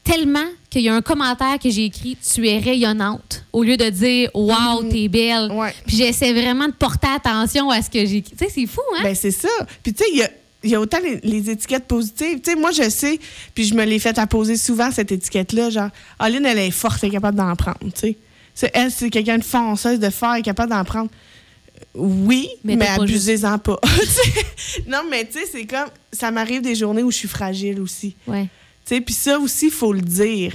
Tellement 0.04 0.46
qu'il 0.72 0.82
y 0.82 0.90
a 0.90 0.96
un 0.96 1.02
commentaire 1.02 1.60
que 1.60 1.70
j'ai 1.70 1.86
écrit 1.86 2.18
Tu 2.18 2.48
es 2.48 2.58
rayonnante. 2.58 3.44
Au 3.54 3.64
lieu 3.64 3.78
de 3.78 3.90
dire 3.90 4.30
Waouh, 4.34 4.90
t'es 4.90 5.08
belle. 5.08 5.50
Mm. 5.52 5.58
Ouais. 5.58 5.74
Puis 5.86 5.98
j'essaie 5.98 6.34
vraiment 6.34 6.68
de 6.68 6.74
porter 6.74 7.08
attention 7.16 7.70
à 7.70 7.82
ce 7.82 7.90
que 7.90 8.04
j'ai 8.06 8.18
écrit. 8.18 8.36
Tu 8.36 8.46
sais, 8.46 8.52
c'est 8.54 8.66
fou, 8.66 8.82
hein? 8.98 9.02
Ben, 9.04 9.16
c'est 9.16 9.32
ça. 9.32 9.48
Puis, 9.84 9.94
tu 9.94 10.04
sais, 10.04 10.10
il 10.12 10.18
y 10.20 10.24
a, 10.24 10.30
il 10.64 10.70
y 10.70 10.76
a 10.76 10.80
autant 10.80 11.00
les, 11.00 11.20
les 11.24 11.50
étiquettes 11.50 11.86
positives. 11.86 12.40
Tu 12.42 12.52
sais, 12.52 12.56
moi, 12.56 12.72
je 12.72 12.90
sais, 12.90 13.20
puis 13.56 13.66
je 13.66 13.74
me 13.74 13.84
l'ai 13.84 14.00
fait 14.00 14.18
apposer 14.20 14.58
souvent, 14.58 14.92
cette 14.92 15.12
étiquette-là. 15.12 15.70
Genre, 15.70 15.90
Aline, 16.20 16.46
elle 16.46 16.60
est 16.60 16.72
forte, 16.72 17.04
elle 17.04 17.10
est 17.10 17.14
capable 17.14 17.38
d'en 17.38 17.56
prendre, 17.56 17.80
tu 17.94 18.16
sais. 18.54 18.72
Elle, 18.74 18.92
c'est 18.92 19.10
quelqu'un 19.10 19.38
de 19.38 19.44
fonceuse, 19.44 20.00
de 20.00 20.10
fort, 20.10 20.34
elle 20.34 20.42
est 20.42 20.44
capable 20.44 20.72
d'en 20.72 20.84
prendre. 20.84 21.10
Oui, 21.96 22.50
Mais 22.64 22.76
mais, 22.76 22.86
pas 22.86 23.04
abusez-en 23.04 23.58
pas. 23.58 23.80
Sais, 23.88 24.84
non, 24.88 25.02
mais 25.10 25.26
tu 25.26 25.40
sais, 25.40 25.46
c'est 25.52 25.66
comme. 25.66 25.90
Ça 26.14 26.32
m'arrive 26.32 26.62
des 26.62 26.76
journées 26.76 27.04
où 27.04 27.12
je 27.12 27.18
suis 27.18 27.28
fragile 27.28 27.82
aussi. 27.82 28.16
Ouais. 28.28 28.44
Tu 28.86 28.96
sais, 28.96 29.02
Puis 29.02 29.14
ça 29.14 29.40
aussi, 29.40 29.66
il 29.66 29.72
faut 29.72 29.92
le 29.92 30.02
dire. 30.02 30.54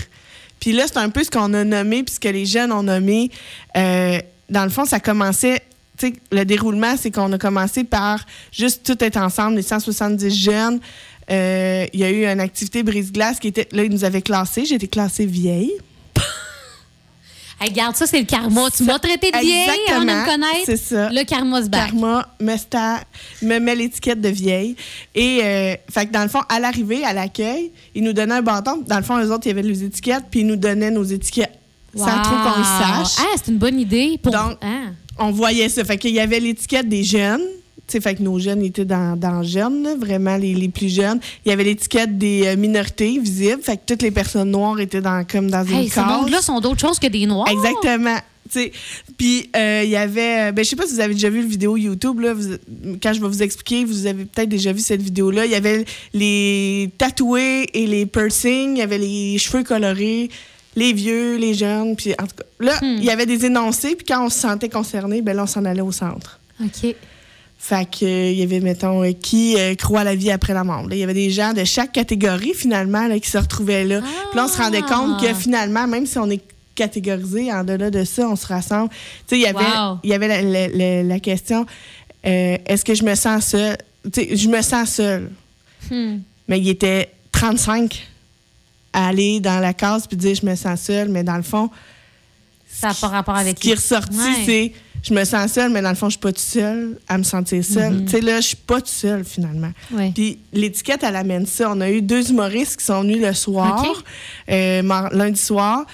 Puis 0.60 0.72
là, 0.72 0.84
c'est 0.86 0.98
un 0.98 1.10
peu 1.10 1.24
ce 1.24 1.30
qu'on 1.30 1.52
a 1.52 1.64
nommé, 1.64 2.02
puis 2.04 2.14
ce 2.14 2.20
que 2.20 2.28
les 2.28 2.46
jeunes 2.46 2.72
ont 2.72 2.82
nommé. 2.82 3.30
Euh, 3.76 4.18
dans 4.48 4.64
le 4.64 4.70
fond, 4.70 4.84
ça 4.84 5.00
commençait. 5.00 5.62
Le 6.32 6.44
déroulement, 6.44 6.96
c'est 6.98 7.10
qu'on 7.10 7.32
a 7.32 7.38
commencé 7.38 7.84
par 7.84 8.24
juste 8.52 8.84
tout 8.84 9.02
être 9.04 9.16
ensemble, 9.16 9.56
les 9.56 9.62
170 9.62 10.30
jeunes. 10.30 10.80
Euh, 11.30 11.86
Il 11.92 12.00
y 12.00 12.04
a 12.04 12.10
eu 12.10 12.24
une 12.26 12.40
activité 12.40 12.82
brise-glace 12.82 13.38
qui 13.40 13.48
était. 13.48 13.68
Là, 13.72 13.84
ils 13.84 13.90
nous 13.90 14.04
avaient 14.04 14.22
classés. 14.22 14.64
J'ai 14.64 14.76
été 14.76 14.88
classée 14.88 15.26
vieille. 15.26 15.72
Hey, 17.58 17.70
regarde, 17.70 17.96
ça, 17.96 18.06
c'est 18.06 18.18
le 18.18 18.26
karma. 18.26 18.68
Tu 18.70 18.82
m'as 18.84 18.98
traité 18.98 19.30
de 19.30 19.38
vieille 19.38 19.80
avant 19.90 20.00
de 20.02 20.10
me 20.10 20.24
connaître. 20.26 20.66
c'est 20.66 20.76
ça. 20.76 21.08
Le 21.08 21.24
karma 21.24 21.62
se 21.62 21.68
bat. 21.70 21.86
Karma 21.86 22.28
me, 22.38 22.54
me 23.46 23.58
met 23.58 23.74
l'étiquette 23.74 24.20
de 24.20 24.28
vieille. 24.28 24.76
Et, 25.14 25.40
euh, 25.42 25.74
fait 25.90 26.04
que 26.06 26.12
dans 26.12 26.22
le 26.22 26.28
fond, 26.28 26.42
à 26.50 26.60
l'arrivée, 26.60 27.02
à 27.02 27.14
l'accueil, 27.14 27.72
ils 27.94 28.04
nous 28.04 28.12
donnaient 28.12 28.34
un 28.34 28.42
bâton. 28.42 28.84
Dans 28.86 28.98
le 28.98 29.02
fond, 29.02 29.16
eux 29.18 29.32
autres, 29.32 29.46
il 29.46 29.48
y 29.48 29.52
avait 29.52 29.62
les 29.62 29.84
étiquettes, 29.84 30.24
puis 30.30 30.40
ils 30.40 30.46
nous 30.46 30.56
donnaient 30.56 30.90
nos 30.90 31.04
étiquettes. 31.04 31.58
Sans 31.96 32.20
trop 32.20 32.36
qu'on 32.36 32.58
le 32.58 32.64
sache. 32.64 33.16
Ah, 33.20 33.34
c'est 33.36 33.50
une 33.50 33.56
bonne 33.56 33.80
idée. 33.80 34.20
Pour... 34.22 34.32
Donc, 34.32 34.58
Ah. 34.60 34.90
On 35.18 35.30
voyait 35.30 35.68
ça. 35.68 35.84
Fait 35.84 35.98
qu'il 35.98 36.12
y 36.14 36.20
avait 36.20 36.40
l'étiquette 36.40 36.88
des 36.88 37.04
jeunes. 37.04 37.42
Tu 37.86 37.92
sais, 37.92 38.00
fait 38.00 38.16
que 38.16 38.22
nos 38.22 38.38
jeunes 38.40 38.62
étaient 38.62 38.84
dans, 38.84 39.16
dans 39.16 39.44
jeunes, 39.44 39.84
là, 39.84 39.94
vraiment 39.96 40.36
les, 40.36 40.54
les 40.54 40.68
plus 40.68 40.92
jeunes. 40.92 41.20
Il 41.44 41.50
y 41.50 41.52
avait 41.52 41.62
l'étiquette 41.62 42.18
des 42.18 42.42
euh, 42.46 42.56
minorités 42.56 43.16
visibles. 43.20 43.62
Fait 43.62 43.76
que 43.76 43.82
toutes 43.86 44.02
les 44.02 44.10
personnes 44.10 44.50
noires 44.50 44.80
étaient 44.80 45.00
dans, 45.00 45.24
comme 45.24 45.48
dans 45.50 45.64
une 45.64 45.76
Hey, 45.76 45.88
ces 45.88 45.94
case. 45.96 46.06
mondes-là 46.08 46.42
sont 46.42 46.58
d'autres 46.60 46.80
choses 46.80 46.98
que 46.98 47.06
des 47.06 47.26
noirs. 47.26 47.48
Exactement. 47.48 48.18
Puis 49.18 49.50
euh, 49.56 49.82
il 49.84 49.90
y 49.90 49.96
avait. 49.96 50.52
Ben, 50.52 50.64
je 50.64 50.68
sais 50.70 50.76
pas 50.76 50.86
si 50.86 50.94
vous 50.94 51.00
avez 51.00 51.14
déjà 51.14 51.30
vu 51.30 51.42
le 51.42 51.48
vidéo 51.48 51.76
YouTube. 51.76 52.20
Là, 52.20 52.32
vous- 52.34 52.56
quand 53.02 53.12
je 53.12 53.20
vais 53.20 53.28
vous 53.28 53.42
expliquer, 53.42 53.84
vous 53.84 54.06
avez 54.06 54.24
peut-être 54.24 54.48
déjà 54.48 54.72
vu 54.72 54.80
cette 54.80 55.02
vidéo-là. 55.02 55.46
Il 55.46 55.52
y 55.52 55.56
avait 55.56 55.84
les 56.14 56.90
tatoués 56.98 57.68
et 57.74 57.86
les 57.86 58.06
piercings. 58.06 58.72
Il 58.76 58.78
y 58.78 58.82
avait 58.82 58.98
les 58.98 59.38
cheveux 59.38 59.62
colorés, 59.64 60.28
les 60.76 60.92
vieux, 60.92 61.36
les 61.36 61.54
jeunes. 61.54 61.96
Puis 61.96 62.12
en 62.12 62.24
tout 62.26 62.36
cas, 62.36 62.44
là, 62.60 62.78
il 62.82 63.02
y 63.04 63.10
avait 63.10 63.26
des 63.26 63.44
énoncés. 63.46 63.96
Puis 63.96 64.06
quand 64.06 64.24
on 64.24 64.28
se 64.30 64.38
sentait 64.38 64.68
concerné, 64.68 65.22
ben 65.22 65.34
là, 65.36 65.42
on 65.44 65.46
s'en 65.46 65.64
allait 65.64 65.80
au 65.80 65.92
centre. 65.92 66.38
OK. 66.62 66.94
Fait 67.58 67.88
que, 67.90 68.04
euh, 68.04 68.30
il 68.30 68.38
y 68.38 68.42
avait, 68.42 68.60
mettons, 68.60 69.02
euh, 69.02 69.12
qui 69.12 69.56
euh, 69.58 69.74
croit 69.74 70.00
à 70.00 70.04
la 70.04 70.14
vie 70.14 70.30
après 70.30 70.52
la 70.54 70.62
mort. 70.62 70.82
Là, 70.88 70.94
il 70.94 70.98
y 70.98 71.02
avait 71.02 71.14
des 71.14 71.30
gens 71.30 71.52
de 71.54 71.64
chaque 71.64 71.90
catégorie, 71.92 72.52
finalement, 72.54 73.08
là, 73.08 73.18
qui 73.18 73.28
se 73.30 73.38
retrouvaient 73.38 73.84
là. 73.84 74.00
Puis 74.02 74.36
là, 74.36 74.44
on 74.44 74.48
se 74.48 74.58
rendait 74.58 74.82
compte 74.82 75.20
que, 75.20 75.32
finalement, 75.34 75.88
même 75.88 76.06
si 76.06 76.18
on 76.18 76.28
est 76.30 76.42
catégorisé, 76.74 77.50
en 77.52 77.64
delà 77.64 77.90
de 77.90 78.04
ça, 78.04 78.28
on 78.28 78.36
se 78.36 78.46
rassemble. 78.46 78.90
Tu 78.90 78.96
sais, 79.28 79.36
il 79.38 79.42
y 79.42 79.46
avait, 79.46 79.58
Wow. 79.58 79.98
il 80.04 80.10
y 80.10 80.12
avait 80.14 80.28
la, 80.28 80.42
la- 80.42 80.68
la- 80.68 81.02
la 81.02 81.18
question, 81.20 81.64
est-ce 82.22 82.84
que 82.84 82.94
je 82.94 83.02
me 83.04 83.14
sens 83.14 83.46
seule? 83.46 83.78
Tu 84.12 84.20
sais, 84.22 84.36
je 84.36 84.48
me 84.48 84.60
sens 84.62 84.90
seule. 84.90 85.30
Hmm. 85.90 86.18
Mais 86.48 86.60
il 86.60 86.68
était 86.68 87.08
35 87.32 88.06
à 88.96 89.08
aller 89.08 89.40
dans 89.40 89.60
la 89.60 89.74
case 89.74 90.06
puis 90.06 90.16
dire, 90.16 90.34
je 90.34 90.46
me 90.46 90.54
sens 90.56 90.80
seule. 90.80 91.08
Mais 91.10 91.22
dans 91.22 91.36
le 91.36 91.42
fond, 91.42 91.68
Ça 92.66 92.88
n'a 92.88 92.94
pas 92.94 93.08
rapport 93.08 93.36
avec 93.36 93.58
ce 93.58 93.62
qui 93.62 93.70
est 93.70 93.74
ressorti, 93.74 94.16
Ouais. 94.16 94.42
c'est 94.46 94.72
je 95.02 95.14
me 95.14 95.22
sens 95.24 95.52
seule, 95.52 95.70
mais 95.70 95.82
dans 95.82 95.90
le 95.90 95.94
fond, 95.94 96.06
je 96.06 96.12
suis 96.14 96.20
pas 96.20 96.32
toute 96.32 96.38
seule 96.40 96.98
à 97.06 97.16
me 97.16 97.22
sentir 97.22 97.64
seule. 97.64 98.04
Tu 98.06 98.10
sais, 98.12 98.20
là, 98.20 98.40
je 98.40 98.46
suis 98.48 98.56
pas 98.56 98.80
toute 98.80 98.88
seule, 98.88 99.24
finalement. 99.24 99.70
Ouais. 99.92 100.10
Puis 100.12 100.38
l'étiquette, 100.52 101.04
elle 101.04 101.14
amène 101.14 101.46
ça. 101.46 101.70
On 101.70 101.80
a 101.80 101.88
eu 101.90 102.02
deux 102.02 102.28
humoristes 102.30 102.78
qui 102.78 102.84
sont 102.86 103.02
venus 103.02 103.20
le 103.20 103.32
soir, 103.32 103.84
euh, 104.50 104.82
lundi 105.12 105.40
soir. 105.40 105.84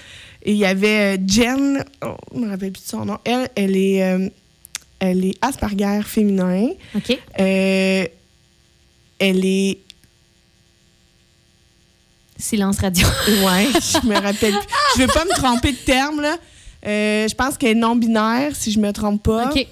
Et 0.44 0.52
il 0.52 0.59
y 0.59 0.64
avait 0.64 1.18
euh, 1.18 1.23
Jen, 1.26 1.85
oh, 2.04 2.16
je 2.35 2.38
me 2.40 2.49
rappelle 2.49 2.73
plus 2.73 2.82
de 2.82 2.88
son 2.88 3.04
nom. 3.04 3.18
Elle, 3.25 3.49
elle 3.54 3.76
est, 3.76 4.02
euh, 4.02 4.28
elle 4.99 5.25
est 5.26 5.35
Asperger 5.42 6.00
féminin. 6.06 6.68
OK. 6.97 7.11
Euh, 7.38 8.06
elle 9.18 9.44
est 9.44 9.78
Silence 12.42 12.78
radio. 12.80 13.06
Ouais, 13.28 13.66
je 13.72 14.06
me 14.06 14.14
rappelle. 14.14 14.52
plus. 14.52 14.68
Je 14.96 15.02
veux 15.02 15.06
pas 15.06 15.25
me 15.25 15.34
tromper 15.34 15.72
de 15.72 15.76
terme, 15.78 16.20
là. 16.20 16.37
Euh, 16.84 17.28
je 17.28 17.34
pense 17.34 17.56
qu'elle 17.56 17.70
est 17.70 17.80
non-binaire, 17.80 18.54
si 18.56 18.72
je 18.72 18.80
me 18.80 18.92
trompe 18.92 19.22
pas. 19.22 19.50
OK. 19.50 19.66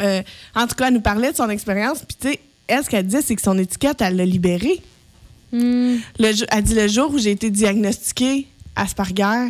Euh, 0.00 0.22
en 0.54 0.66
tout 0.68 0.76
cas, 0.76 0.86
elle 0.88 0.94
nous 0.94 1.00
parlait 1.00 1.32
de 1.32 1.36
son 1.36 1.50
expérience. 1.50 1.98
Puis, 2.06 2.16
tu 2.20 2.28
sais, 2.28 2.40
elle, 2.68 2.84
ce 2.84 2.88
qu'elle 2.90 3.04
disait, 3.06 3.22
c'est 3.22 3.34
que 3.34 3.42
son 3.42 3.58
étiquette, 3.58 4.00
elle 4.00 4.16
l'a 4.16 4.24
libérée. 4.24 4.80
Hmm. 5.50 5.96
Le 6.18 6.32
elle 6.52 6.62
dit 6.62 6.74
le 6.74 6.86
jour 6.88 7.12
où 7.12 7.18
j'ai 7.18 7.30
été 7.32 7.50
diagnostiquée 7.50 8.46
Asperger 8.76 9.48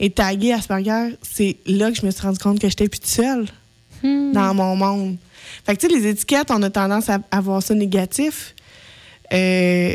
et 0.00 0.08
taguée 0.08 0.52
Asperger, 0.52 1.16
c'est 1.20 1.56
là 1.66 1.90
que 1.90 1.96
je 1.98 2.06
me 2.06 2.10
suis 2.12 2.22
rendu 2.22 2.38
compte 2.38 2.60
que 2.60 2.68
j'étais 2.68 2.88
plus 2.88 3.00
toute 3.00 3.08
seule 3.10 3.46
Hmm. 4.02 4.32
dans 4.32 4.52
mon 4.54 4.74
monde. 4.74 5.16
Fait 5.64 5.76
que, 5.76 5.80
tu 5.80 5.88
sais, 5.88 5.94
les 6.00 6.08
étiquettes, 6.08 6.50
on 6.50 6.60
a 6.62 6.70
tendance 6.70 7.08
à 7.08 7.18
avoir 7.30 7.62
ça 7.62 7.72
négatif, 7.74 8.52
euh, 9.32 9.94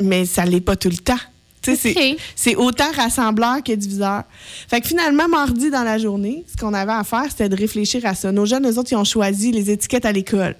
mais 0.00 0.24
ça 0.26 0.44
l'est 0.44 0.60
pas 0.60 0.76
tout 0.76 0.90
le 0.90 0.96
temps. 0.98 1.18
C'est- 2.36 2.54
autant 2.54 2.90
rassembleur 2.94 3.62
que 3.64 3.72
diviseur. 3.72 4.22
Fait 4.68 4.80
que 4.80 4.86
finalement, 4.86 5.28
mardi 5.28 5.68
dans 5.70 5.82
la 5.82 5.98
journée, 5.98 6.44
ce 6.46 6.56
qu'on 6.56 6.72
avait 6.74 6.92
à 6.92 7.02
faire, 7.02 7.24
c'était 7.28 7.48
de 7.48 7.56
réfléchir 7.56 8.06
à 8.06 8.14
ça. 8.14 8.30
Nos 8.30 8.46
jeunes, 8.46 8.68
eux 8.70 8.78
autres, 8.78 8.92
ils 8.92 8.96
ont 8.96 9.04
choisi 9.04 9.50
les 9.50 9.70
étiquettes 9.70 10.04
à 10.04 10.12
l'école. 10.12 10.54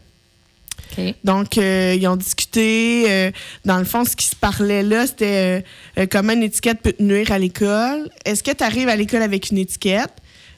Donc, 1.25 1.59
euh, 1.59 1.95
ils 1.99 2.07
ont 2.09 2.17
discuté. 2.17 3.05
euh, 3.09 3.31
dans 3.65 3.79
le 3.79 3.85
fond, 3.85 4.05
ce 4.05 4.17
qui 4.17 4.27
se 4.27 4.35
parlait 4.37 4.83
là, 4.83 5.07
c'était 5.07 5.65
euh, 5.99 6.07
comment 6.11 6.33
une 6.33 6.43
étiquette 6.43 6.81
peut 6.81 6.93
te 6.93 7.03
nuire 7.03 7.31
à 7.31 7.39
l'école. 7.39 8.09
Est-ce 8.25 8.43
que 8.43 8.51
tu 8.53 8.65
arrives 8.65 8.89
à 8.89 8.97
l'école 8.97 9.23
avec 9.23 9.51
une 9.51 9.59
étiquette? 9.59 10.13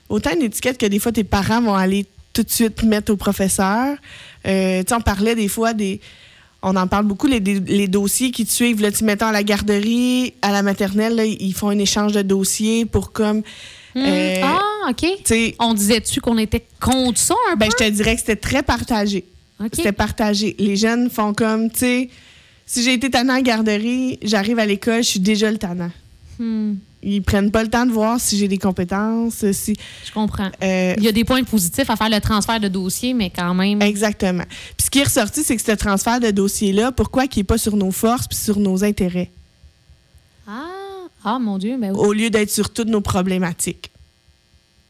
Autant 0.08 0.30
une 0.34 0.42
étiquette 0.42 0.78
que 0.78 0.86
des 0.86 0.98
fois, 0.98 1.12
tes 1.12 1.24
parents 1.24 1.60
vont 1.60 1.74
aller 1.74 2.06
tout 2.32 2.42
de 2.42 2.50
suite 2.50 2.82
mettre 2.84 3.12
au 3.12 3.16
professeur. 3.16 3.96
On 4.46 5.00
parlait 5.04 5.34
des 5.34 5.48
fois 5.48 5.74
des... 5.74 6.00
On 6.62 6.74
en 6.74 6.88
parle 6.88 7.06
beaucoup, 7.06 7.28
les, 7.28 7.88
dossiers 7.88 8.32
qui 8.32 8.44
te 8.44 8.50
suivent. 8.50 8.82
Là, 8.82 8.90
tu 8.90 9.04
mettons 9.04 9.26
à 9.26 9.32
la 9.32 9.44
garderie, 9.44 10.34
à 10.42 10.50
la 10.50 10.62
maternelle, 10.62 11.14
là, 11.14 11.24
ils 11.24 11.54
font 11.54 11.68
un 11.68 11.78
échange 11.78 12.12
de 12.12 12.22
dossiers 12.22 12.84
pour 12.84 13.12
comme... 13.12 13.42
Hmm. 13.94 14.04
euh, 14.04 14.40
ah, 14.42 14.90
OK. 14.90 14.96
tu 14.96 15.16
sais, 15.24 15.54
On 15.60 15.72
disait-tu 15.72 16.20
qu'on 16.20 16.36
était 16.36 16.66
contre 16.80 17.18
ça 17.18 17.34
un 17.52 17.56
ben, 17.56 17.68
peu? 17.68 17.76
je 17.78 17.84
te 17.84 17.90
dirais 17.90 18.14
que 18.14 18.20
c'était 18.20 18.36
très 18.36 18.62
partagé. 18.62 19.24
C'était 19.72 19.92
partagé. 19.92 20.56
Les 20.58 20.76
jeunes 20.76 21.10
font 21.10 21.32
comme, 21.32 21.70
tu 21.70 21.78
sais, 21.78 22.10
si 22.66 22.82
j'ai 22.82 22.94
été 22.94 23.10
tannant 23.10 23.34
à 23.34 23.36
la 23.36 23.42
garderie, 23.42 24.18
j'arrive 24.22 24.58
à 24.58 24.66
l'école, 24.66 25.02
je 25.02 25.08
suis 25.10 25.20
déjà 25.20 25.50
le 25.50 25.58
tannant. 25.58 25.90
Hmm. 26.38 26.74
Ils 27.02 27.22
prennent 27.22 27.50
pas 27.52 27.62
le 27.62 27.70
temps 27.70 27.86
de 27.86 27.92
voir 27.92 28.18
si 28.20 28.36
j'ai 28.36 28.48
des 28.48 28.58
compétences, 28.58 29.48
si. 29.52 29.76
Je 30.04 30.12
comprends. 30.12 30.50
euh, 30.62 30.94
Il 30.98 31.04
y 31.04 31.08
a 31.08 31.12
des 31.12 31.24
points 31.24 31.42
positifs 31.44 31.88
à 31.88 31.94
faire 31.96 32.08
le 32.10 32.20
transfert 32.20 32.58
de 32.58 32.66
dossier, 32.68 33.14
mais 33.14 33.30
quand 33.30 33.54
même. 33.54 33.80
exactement. 33.82 34.44
Puis 34.76 34.86
ce 34.86 34.90
qui 34.90 34.98
est 34.98 35.04
ressorti, 35.04 35.44
c'est 35.44 35.54
que 35.56 35.62
ce 35.62 35.72
transfert 35.72 36.18
de 36.18 36.30
dossier-là, 36.32 36.90
pourquoi 36.90 37.28
qu'il 37.28 37.40
n'est 37.40 37.44
pas 37.44 37.58
sur 37.58 37.76
nos 37.76 37.92
forces 37.92 38.26
puis 38.26 38.36
sur 38.36 38.58
nos 38.58 38.82
intérêts, 38.82 39.30
Ah, 40.46 40.64
ah 41.24 41.38
mon 41.38 41.58
Dieu, 41.58 41.76
ben 41.78 41.92
oui. 41.92 41.98
au 41.98 42.12
lieu 42.12 42.30
d'être 42.30 42.50
sur 42.50 42.70
toutes 42.70 42.88
nos 42.88 43.00
problématiques. 43.00 43.90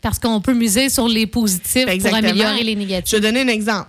Parce 0.00 0.18
qu'on 0.18 0.40
peut 0.40 0.54
miser 0.54 0.88
sur 0.90 1.08
les 1.08 1.26
positifs 1.26 1.84
pour 2.02 2.14
améliorer 2.14 2.62
les 2.62 2.72
Je 2.74 2.78
négatifs. 2.78 3.14
vais 3.14 3.20
donner 3.20 3.40
un 3.42 3.48
exemple. 3.48 3.88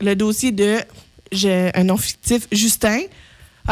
Le 0.00 0.16
dossier 0.16 0.50
de 0.50 0.78
j'ai 1.30 1.70
un 1.74 1.84
nom 1.84 1.96
fictif, 1.96 2.48
Justin. 2.50 3.00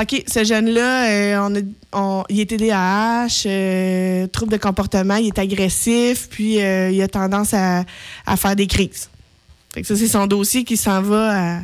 OK, 0.01 0.23
ce 0.33 0.45
jeune-là, 0.45 1.09
euh, 1.11 1.49
on 1.49 1.57
a- 1.57 1.99
on- 1.99 2.25
il 2.29 2.39
est 2.41 2.47
TDAH, 2.47 3.27
euh, 3.47 4.27
trouble 4.29 4.53
de 4.53 4.57
comportement, 4.57 5.17
il 5.17 5.27
est 5.29 5.39
agressif, 5.39 6.29
puis 6.31 6.61
euh, 6.63 6.91
il 6.91 7.03
a 7.03 7.09
tendance 7.09 7.55
à, 7.55 7.85
à 8.27 8.37
faire 8.37 8.55
des 8.55 8.69
crises. 8.69 9.09
Fait 9.75 9.83
que 9.83 9.87
ça, 9.89 9.97
c'est 9.97 10.07
son 10.09 10.27
dossier 10.29 10.63
qui 10.65 10.77
s'en 10.77 11.03
va 11.03 11.57
à, 11.57 11.61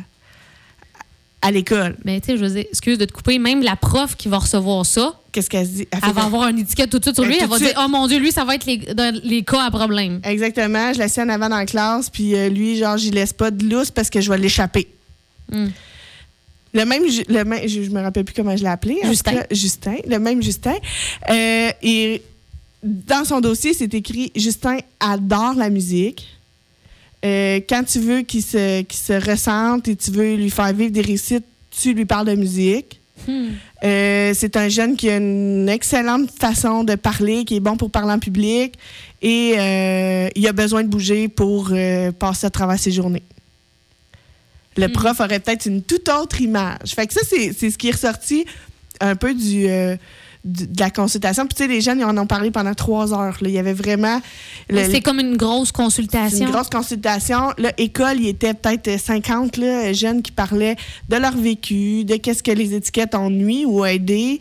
à 1.41 1.51
l'école. 1.51 1.95
Mais 2.03 2.19
tu 2.19 2.27
sais, 2.31 2.37
je 2.37 2.43
veux 2.43 2.49
dire, 2.49 2.65
excuse 2.69 2.97
de 2.97 3.05
te 3.05 3.13
couper, 3.13 3.39
même 3.39 3.63
la 3.63 3.75
prof 3.77 4.15
qui 4.17 4.27
va 4.27 4.39
recevoir 4.39 4.85
ça, 4.85 5.13
Qu'est-ce 5.31 5.51
qu'elle 5.51 5.67
se 5.67 5.71
dit? 5.71 5.87
Elle 5.91 6.13
va 6.13 6.23
avoir 6.23 6.47
une 6.49 6.57
étiquette 6.59 6.89
tout 6.89 6.97
de 6.97 7.03
suite 7.03 7.15
sur 7.15 7.23
Ben, 7.23 7.29
lui. 7.29 7.37
Elle 7.39 7.47
va 7.47 7.59
dire, 7.59 7.73
oh 7.79 7.87
mon 7.87 8.07
Dieu, 8.07 8.17
lui, 8.17 8.31
ça 8.31 8.43
va 8.43 8.55
être 8.55 8.65
les, 8.65 8.81
les 9.23 9.43
cas 9.43 9.65
à 9.65 9.69
problème. 9.69 10.19
Exactement, 10.23 10.91
je 10.93 10.97
l'assis 10.99 11.21
en 11.21 11.29
avant 11.29 11.47
dans 11.47 11.57
la 11.57 11.67
classe, 11.67 12.09
puis 12.09 12.33
lui, 12.49 12.75
genre, 12.77 12.97
j'y 12.97 13.11
laisse 13.11 13.33
pas 13.33 13.51
de 13.51 13.63
lousse 13.69 13.91
parce 13.91 14.09
que 14.09 14.19
je 14.19 14.31
vais 14.31 14.37
l'échapper. 14.39 14.87
Hmm. 15.51 15.67
Le 16.73 16.85
même, 16.85 17.03
le 17.03 17.43
même 17.43 17.67
je, 17.67 17.83
je 17.83 17.89
me 17.89 18.01
rappelle 18.01 18.25
plus 18.25 18.35
comment 18.35 18.55
je 18.55 18.63
l'ai 18.63 18.69
appelé. 18.69 18.97
Justin. 19.03 19.33
cas, 19.33 19.45
Justin, 19.51 19.95
le 20.07 20.19
même 20.19 20.41
Justin. 20.41 20.75
Euh, 21.29 21.69
et 21.81 22.21
dans 22.83 23.25
son 23.25 23.41
dossier, 23.41 23.73
c'est 23.73 23.93
écrit 23.93 24.31
Justin 24.35 24.77
adore 24.99 25.55
la 25.55 25.69
musique. 25.69 26.27
Euh, 27.25 27.59
quand 27.67 27.83
tu 27.83 27.99
veux 27.99 28.21
qu'il 28.21 28.43
se, 28.43 28.81
qu'il 28.81 28.99
se 28.99 29.13
ressente 29.13 29.87
et 29.87 29.95
tu 29.95 30.11
veux 30.11 30.35
lui 30.35 30.49
faire 30.49 30.71
vivre 30.73 30.91
des 30.91 31.01
réussites, 31.01 31.45
tu 31.71 31.93
lui 31.93 32.05
parles 32.05 32.27
de 32.27 32.35
musique. 32.35 32.99
Hmm. 33.27 33.47
Euh, 33.83 34.33
c'est 34.35 34.55
un 34.55 34.69
jeune 34.69 34.95
qui 34.95 35.09
a 35.09 35.17
une 35.17 35.67
excellente 35.67 36.29
façon 36.31 36.83
de 36.83 36.95
parler, 36.95 37.45
qui 37.45 37.55
est 37.55 37.59
bon 37.59 37.75
pour 37.75 37.89
parler 37.89 38.13
en 38.13 38.19
public 38.19 38.75
et 39.21 40.29
il 40.35 40.47
a 40.47 40.53
besoin 40.53 40.83
de 40.83 40.87
bouger 40.87 41.27
pour 41.27 41.73
passer 42.19 42.45
à 42.45 42.49
travers 42.51 42.77
ses 42.77 42.91
journées. 42.91 43.23
Le 44.77 44.87
prof 44.89 45.19
aurait 45.19 45.39
peut-être 45.39 45.65
une 45.65 45.81
toute 45.81 46.09
autre 46.09 46.41
image. 46.41 46.93
Fait 46.95 47.07
que 47.07 47.13
ça, 47.13 47.21
c'est 47.27 47.53
c'est 47.57 47.69
ce 47.71 47.77
qui 47.77 47.89
est 47.89 47.91
ressorti 47.91 48.45
un 48.99 49.15
peu 49.15 49.33
du, 49.33 49.67
euh, 49.67 49.95
du- 50.43 50.67
de 50.67 50.79
la 50.79 50.89
consultation. 50.89 51.45
Puis 51.45 51.55
tu 51.55 51.63
sais, 51.63 51.67
les 51.69 51.81
jeunes, 51.81 51.99
ils 51.99 52.03
en 52.05 52.17
ont 52.17 52.25
parlé 52.25 52.49
pendant 52.51 52.73
trois 52.73 53.13
heures. 53.13 53.37
là. 53.41 53.47
Il 53.49 53.51
y 53.51 53.59
avait 53.59 53.73
vraiment... 53.73 54.19
C'est 54.69 55.01
comme 55.01 55.19
une 55.19 55.37
grosse 55.37 55.67
c'est 55.67 55.73
consultation. 55.75 56.45
une 56.45 56.51
grosse 56.51 56.69
consultation. 56.69 57.53
Là, 57.57 57.71
école, 57.77 58.17
il 58.19 58.27
était 58.27 58.53
peut-être 58.53 58.99
50 58.99 59.57
là, 59.57 59.93
jeunes 59.93 60.21
qui 60.21 60.31
parlaient 60.31 60.75
de 61.09 61.15
leur 61.17 61.35
vécu, 61.37 62.05
de 62.05 62.15
qu'est-ce 62.15 62.41
que 62.43 62.51
les 62.51 62.73
étiquettes 62.73 63.13
ont 63.15 63.29
nuit 63.29 63.65
ou 63.65 63.85
aidé. 63.85 64.39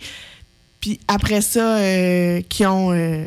Puis 0.81 1.01
après 1.09 1.41
ça, 1.41 1.77
euh, 1.79 2.41
qui 2.49 2.65
ont. 2.67 2.93
euh, 2.93 3.27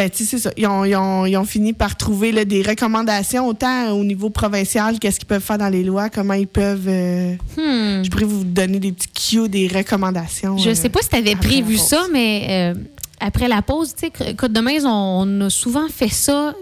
ben, 0.00 0.08
tu 0.10 0.24
sais, 0.24 0.24
c'est 0.24 0.38
ça. 0.38 0.50
Ils 0.56 0.66
ont, 0.66 0.84
ils 0.86 0.96
ont- 0.96 1.26
ils 1.26 1.36
ont 1.36 1.44
fini 1.44 1.74
par 1.74 1.94
trouver 1.96 2.32
là, 2.32 2.46
des 2.46 2.62
recommandations, 2.62 3.46
autant 3.46 3.90
au 3.90 4.02
niveau 4.02 4.30
provincial, 4.30 4.98
qu'est-ce 4.98 5.18
qu'ils 5.18 5.26
peuvent 5.28 5.42
faire 5.42 5.58
dans 5.58 5.68
les 5.68 5.84
lois, 5.84 6.08
comment 6.08 6.32
ils 6.34 6.46
peuvent. 6.46 6.88
euh, 6.88 7.34
Hmm. 7.58 8.02
je 8.02 8.08
pourrais 8.10 8.24
vous 8.24 8.44
donner 8.44 8.78
des 8.78 8.92
petits 8.92 9.36
cues, 9.36 9.48
des 9.50 9.68
recommandations. 9.68 10.56
Je 10.56 10.70
euh, 10.70 10.74
sais 10.74 10.88
pas 10.88 11.02
si 11.02 11.10
tu 11.10 11.16
avais 11.16 11.36
prévu 11.36 11.76
ça, 11.76 12.06
mais 12.10 12.46
euh, 12.48 12.74
après 13.20 13.46
la 13.48 13.60
pause, 13.60 13.94
tu 13.94 14.06
sais, 14.06 14.34
Côte 14.34 14.52
de 14.52 14.86
on, 14.86 15.40
a 15.42 15.50
souvent 15.50 15.86
fait 15.88 16.08
ça, 16.08 16.54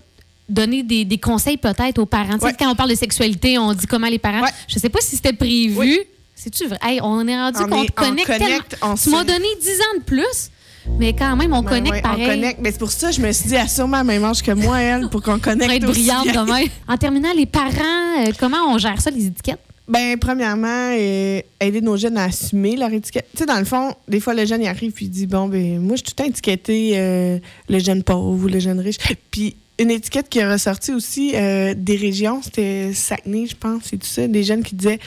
donner 0.49 0.83
des, 0.83 1.05
des 1.05 1.19
conseils 1.19 1.59
peut-être 1.59 1.99
aux 1.99 2.07
parents. 2.07 2.39
Ouais. 2.39 2.53
Quand 2.59 2.71
on 2.71 2.75
parle 2.75 2.91
de 2.91 2.95
sexualité, 2.97 3.57
on 3.59 3.73
dit 3.73 3.87
comment 3.87 4.09
les 4.09 4.19
parents. 4.19 4.43
Ouais. 4.43 4.51
Je 4.67 4.79
sais 4.79 4.89
pas 4.89 5.01
si 5.01 5.15
c'était 5.17 5.33
prévu. 5.33 5.75
Oui. 5.77 6.01
C'est-tu 6.35 6.67
vrai? 6.67 6.79
Hey, 6.83 7.01
on 7.03 7.27
est 7.27 7.37
rendu 7.37 7.59
On 7.61 7.69
qu'on 7.69 7.85
te 7.85 7.93
on 7.97 8.03
connecte, 8.05 8.27
connecte, 8.27 8.69
tellement. 8.79 8.93
on 8.93 8.97
Tu 8.97 9.11
m'as 9.11 9.25
donné 9.25 9.47
10 9.61 9.69
ans 9.81 9.99
de 9.99 10.05
plus, 10.05 10.51
mais 10.99 11.13
quand 11.13 11.37
même, 11.37 11.53
on 11.53 11.63
Ben 11.63 11.69
connecte 11.71 11.95
ouais, 11.95 12.03
pareil. 12.03 12.25
On 12.27 12.31
connecte. 12.31 12.61
Mais 12.63 12.73
c'est 12.73 12.79
pour 12.79 12.91
ça 12.91 13.09
que 13.09 13.15
je 13.17 13.21
me 13.21 13.33
suis 13.33 13.49
dit, 13.49 13.55
elle 13.55 13.63
a 13.63 13.69
sûrement 13.69 13.99
la 13.99 14.05
même 14.05 14.25
âge 14.25 14.43
que 14.43 14.53
moi, 14.53 14.81
elle, 14.81 15.09
pour 15.09 15.23
qu'on 15.23 15.39
connecte. 15.41 15.65
Pour 15.65 15.73
être 15.73 15.89
aussi 15.89 16.01
brillante 16.01 16.25
bien. 16.25 16.45
de 16.45 16.51
même. 16.51 16.69
En 16.89 16.97
terminant, 16.97 17.33
les 17.37 17.47
parents, 17.47 18.19
euh, 18.27 18.33
comment 18.39 18.73
on 18.73 18.79
gère 18.79 19.01
ça, 19.01 19.11
les 19.11 19.27
étiquettes? 19.27 19.61
Ben, 19.89 20.19
premièrement, 20.19 20.91
euh, 20.93 21.41
aider 21.61 21.81
nos 21.81 21.97
jeunes 21.97 22.19
à 22.19 22.25
assumer 22.25 22.77
leur 22.77 22.93
étiquette. 22.93 23.27
Tu 23.33 23.39
sais, 23.39 23.47
dans 23.47 23.59
le 23.59 23.65
fond, 23.65 23.95
des 24.07 24.21
fois, 24.21 24.35
le 24.35 24.45
jeune, 24.45 24.61
il 24.61 24.69
arrive 24.69 24.93
puis 24.93 25.07
il 25.07 25.11
dit 25.11 25.27
Bon, 25.27 25.49
ben, 25.49 25.79
moi, 25.81 25.97
je 25.97 26.03
suis 26.05 26.05
tout 26.05 26.13
le 26.19 26.25
temps 26.25 26.31
étiqueté 26.31 26.93
euh, 26.97 27.39
le 27.71 27.79
jeune 27.79 28.03
pauvre 28.03 28.45
ou 28.45 28.49
le 28.49 28.59
jeune 28.59 28.81
riche. 28.81 28.99
Puis, 29.31 29.57
une 29.79 29.91
étiquette 29.91 30.29
qui 30.29 30.41
est 30.41 30.51
ressortie 30.51 30.93
aussi 30.93 31.33
euh, 31.35 31.73
des 31.75 31.97
régions, 31.97 32.43
c'était 32.43 32.93
Saguenay, 32.93 33.47
je 33.47 33.57
pense, 33.57 33.85
c'est 33.85 33.97
tout 33.97 34.07
ça. 34.07 34.29
Des 34.29 34.43
jeunes 34.43 34.63
qui 34.63 34.75
disaient 34.75 34.99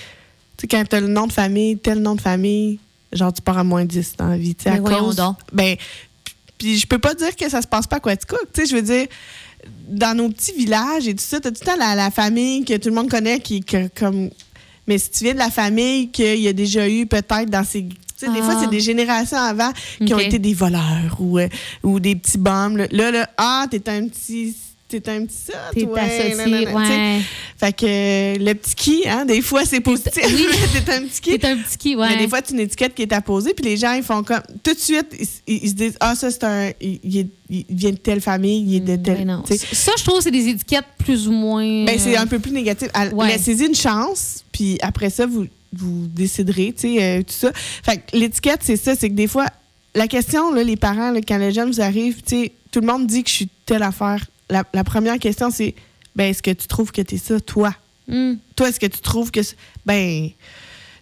Tu 0.58 0.62
sais, 0.62 0.68
quand 0.68 0.84
t'as 0.90 1.00
le 1.00 1.08
nom 1.08 1.28
de 1.28 1.34
famille, 1.34 1.78
tel 1.78 2.00
nom 2.00 2.16
de 2.16 2.22
famille, 2.22 2.80
genre, 3.14 3.32
tu 3.34 3.42
pars 3.42 3.58
à 3.58 3.64
moins 3.64 3.86
10 3.86 4.16
dans 4.18 4.28
la 4.28 4.38
vie. 4.38 4.56
À 4.66 4.72
Mais 4.72 4.80
voyons 4.80 5.00
cause. 5.06 5.16
donc. 5.18 5.38
Ben, 5.54 5.76
puis, 6.58 6.78
je 6.78 6.86
peux 6.88 7.00
pas 7.00 7.14
dire 7.16 7.36
que 7.36 7.50
ça 7.50 7.62
se 7.62 7.68
passe 7.68 7.88
pas 7.88 7.98
à 7.98 8.00
Quaticook. 8.00 8.40
Tu 8.54 8.62
sais, 8.62 8.68
je 8.70 8.76
veux 8.76 8.82
dire 8.82 9.08
dans 9.88 10.16
nos 10.18 10.30
petits 10.30 10.54
villages 10.54 11.08
et 11.08 11.14
tout 11.14 11.24
ça, 11.24 11.40
t'as 11.40 11.52
tout 11.52 11.58
le 11.62 11.66
temps 11.66 11.76
la, 11.78 11.94
la 11.96 12.10
famille 12.12 12.66
que 12.66 12.78
tout 12.78 12.90
le 12.90 12.96
monde 12.96 13.10
connaît 13.10 13.40
qui 13.40 13.62
que, 13.62 13.88
comme. 13.90 14.30
Mais 14.88 14.98
si 14.98 15.12
tu 15.12 15.24
viens 15.24 15.34
de 15.34 15.40
la 15.40 15.52
famille 15.52 16.10
qu'il 16.10 16.40
y 16.40 16.48
a 16.48 16.54
déjà 16.54 16.90
eu 16.90 17.06
peut-être 17.06 17.50
dans 17.50 17.64
ces. 17.64 17.84
Tu 17.88 17.96
sais, 18.18 18.28
des 18.32 18.40
Ah. 18.40 18.44
fois, 18.44 18.62
c'est 18.62 18.70
des 18.70 18.80
générations 18.80 19.38
avant 19.38 19.72
qui 20.06 20.14
ont 20.14 20.20
été 20.20 20.38
des 20.40 20.54
voleurs 20.54 21.16
ou, 21.20 21.40
euh, 21.40 21.48
ou 21.84 22.00
des 22.00 22.16
petits. 22.16 22.38
Là, 22.44 22.70
là, 22.92 23.12
là, 23.12 23.30
ah, 23.38 23.66
t'es 23.70 23.88
un 23.90 24.08
petit. 24.08 24.56
T'es 25.00 25.10
un 25.12 25.26
petit 25.26 25.36
ça, 25.48 25.54
T'es 25.74 25.84
toi. 25.84 26.00
associé, 26.00 26.36
nanana, 26.36 26.74
ouais. 26.76 27.22
Fait 27.58 27.74
que 27.74 27.86
euh, 27.86 28.36
le 28.40 28.54
petit 28.56 28.76
qui, 28.76 29.04
hein, 29.08 29.24
des 29.26 29.42
fois, 29.42 29.64
c'est 29.66 29.80
positif. 29.80 30.14
oui. 30.26 30.48
t'es 30.86 30.92
un 30.94 31.02
petit 31.04 31.22
qui. 31.22 31.40
T'es 31.40 31.48
un 31.48 31.58
petit 31.58 31.78
qui, 31.78 31.96
ouais. 31.96 32.08
Mais 32.10 32.18
des 32.18 32.28
fois, 32.28 32.40
c'est 32.44 32.54
une 32.54 32.60
étiquette 32.62 32.94
qui 32.96 33.04
est 33.04 33.14
apposée, 33.14 33.54
puis 33.54 33.64
les 33.66 33.78
gens, 33.78 33.94
ils 33.94 34.04
font 34.04 34.24
comme. 34.24 34.42
Tout 34.64 34.74
de 34.74 34.80
suite, 34.80 35.08
ils, 35.48 35.70
se 35.70 35.74
disent 35.76 35.98
Ah, 36.00 36.16
ça, 36.16 36.30
c'est 36.32 36.44
un. 36.44 36.72
Il, 36.82 37.00
il 37.04 37.18
est- 37.20 37.28
il 37.54 37.66
vient 37.70 37.92
de 37.92 37.98
telle 37.98 38.22
famille, 38.22 38.64
il 38.66 38.76
est 38.78 38.80
de 38.80 38.96
telle. 39.04 39.18
Ouais, 39.20 39.26
non. 39.26 39.44
Ça, 39.46 39.92
je 39.98 40.04
trouve 40.06 40.22
c'est 40.22 40.32
des 40.32 40.48
étiquettes 40.48 40.86
plus 41.00 41.28
ou 41.28 41.34
moins. 41.34 41.84
Ben, 41.86 42.00
c'est 42.00 42.18
euh, 42.18 42.22
un 42.22 42.26
peu 42.28 42.40
plus 42.40 42.52
négatif. 42.52 42.88
À- 42.94 43.08
Ouais. 43.08 43.28
Laissez-y 43.28 43.66
une 43.66 43.76
chance, 43.76 44.44
puis 44.54 44.78
après 44.82 45.10
ça, 45.10 45.26
vous, 45.26 45.46
vous 45.74 46.08
déciderez, 46.08 46.74
tu 46.78 46.96
sais, 46.96 47.04
euh, 47.04 47.20
tout 47.20 47.34
ça. 47.34 47.52
Fait 47.84 47.98
que 47.98 48.16
l'étiquette, 48.18 48.62
c'est 48.64 48.78
ça, 48.78 48.96
c'est 48.96 49.10
que 49.10 49.16
des 49.16 49.28
fois, 49.28 49.48
la 49.96 50.08
question, 50.08 50.54
là, 50.54 50.64
les 50.64 50.78
parents, 50.78 51.12
là, 51.12 51.20
quand 51.28 51.38
les 51.38 51.52
jeunes 51.52 51.70
vous 51.72 51.82
arrivent, 51.82 52.22
tu 52.26 52.36
sais, 52.44 52.52
tout 52.72 52.80
le 52.80 52.88
monde 52.88 53.06
dit 53.06 53.22
que 53.24 53.30
je 53.30 53.36
suis 53.36 53.50
telle 53.66 53.84
affaire. 53.84 54.26
La, 54.52 54.64
la 54.74 54.84
première 54.84 55.18
question, 55.18 55.50
c'est 55.50 55.74
ben, 56.16 56.26
est-ce 56.30 56.44
que 56.44 56.52
tu 56.52 56.68
trouves 56.68 56.92
que 56.92 57.02
tu 57.02 57.16
es 57.16 57.18
ça, 57.18 57.40
toi? 57.40 57.74
hmm. 58.08 58.34
Toi, 58.56 58.70
est-ce 58.70 58.80
que 58.80 58.86
tu 58.86 59.00
trouves 59.00 59.32
que. 59.32 59.42
c'est- 59.42 59.56
Ben. 59.86 60.30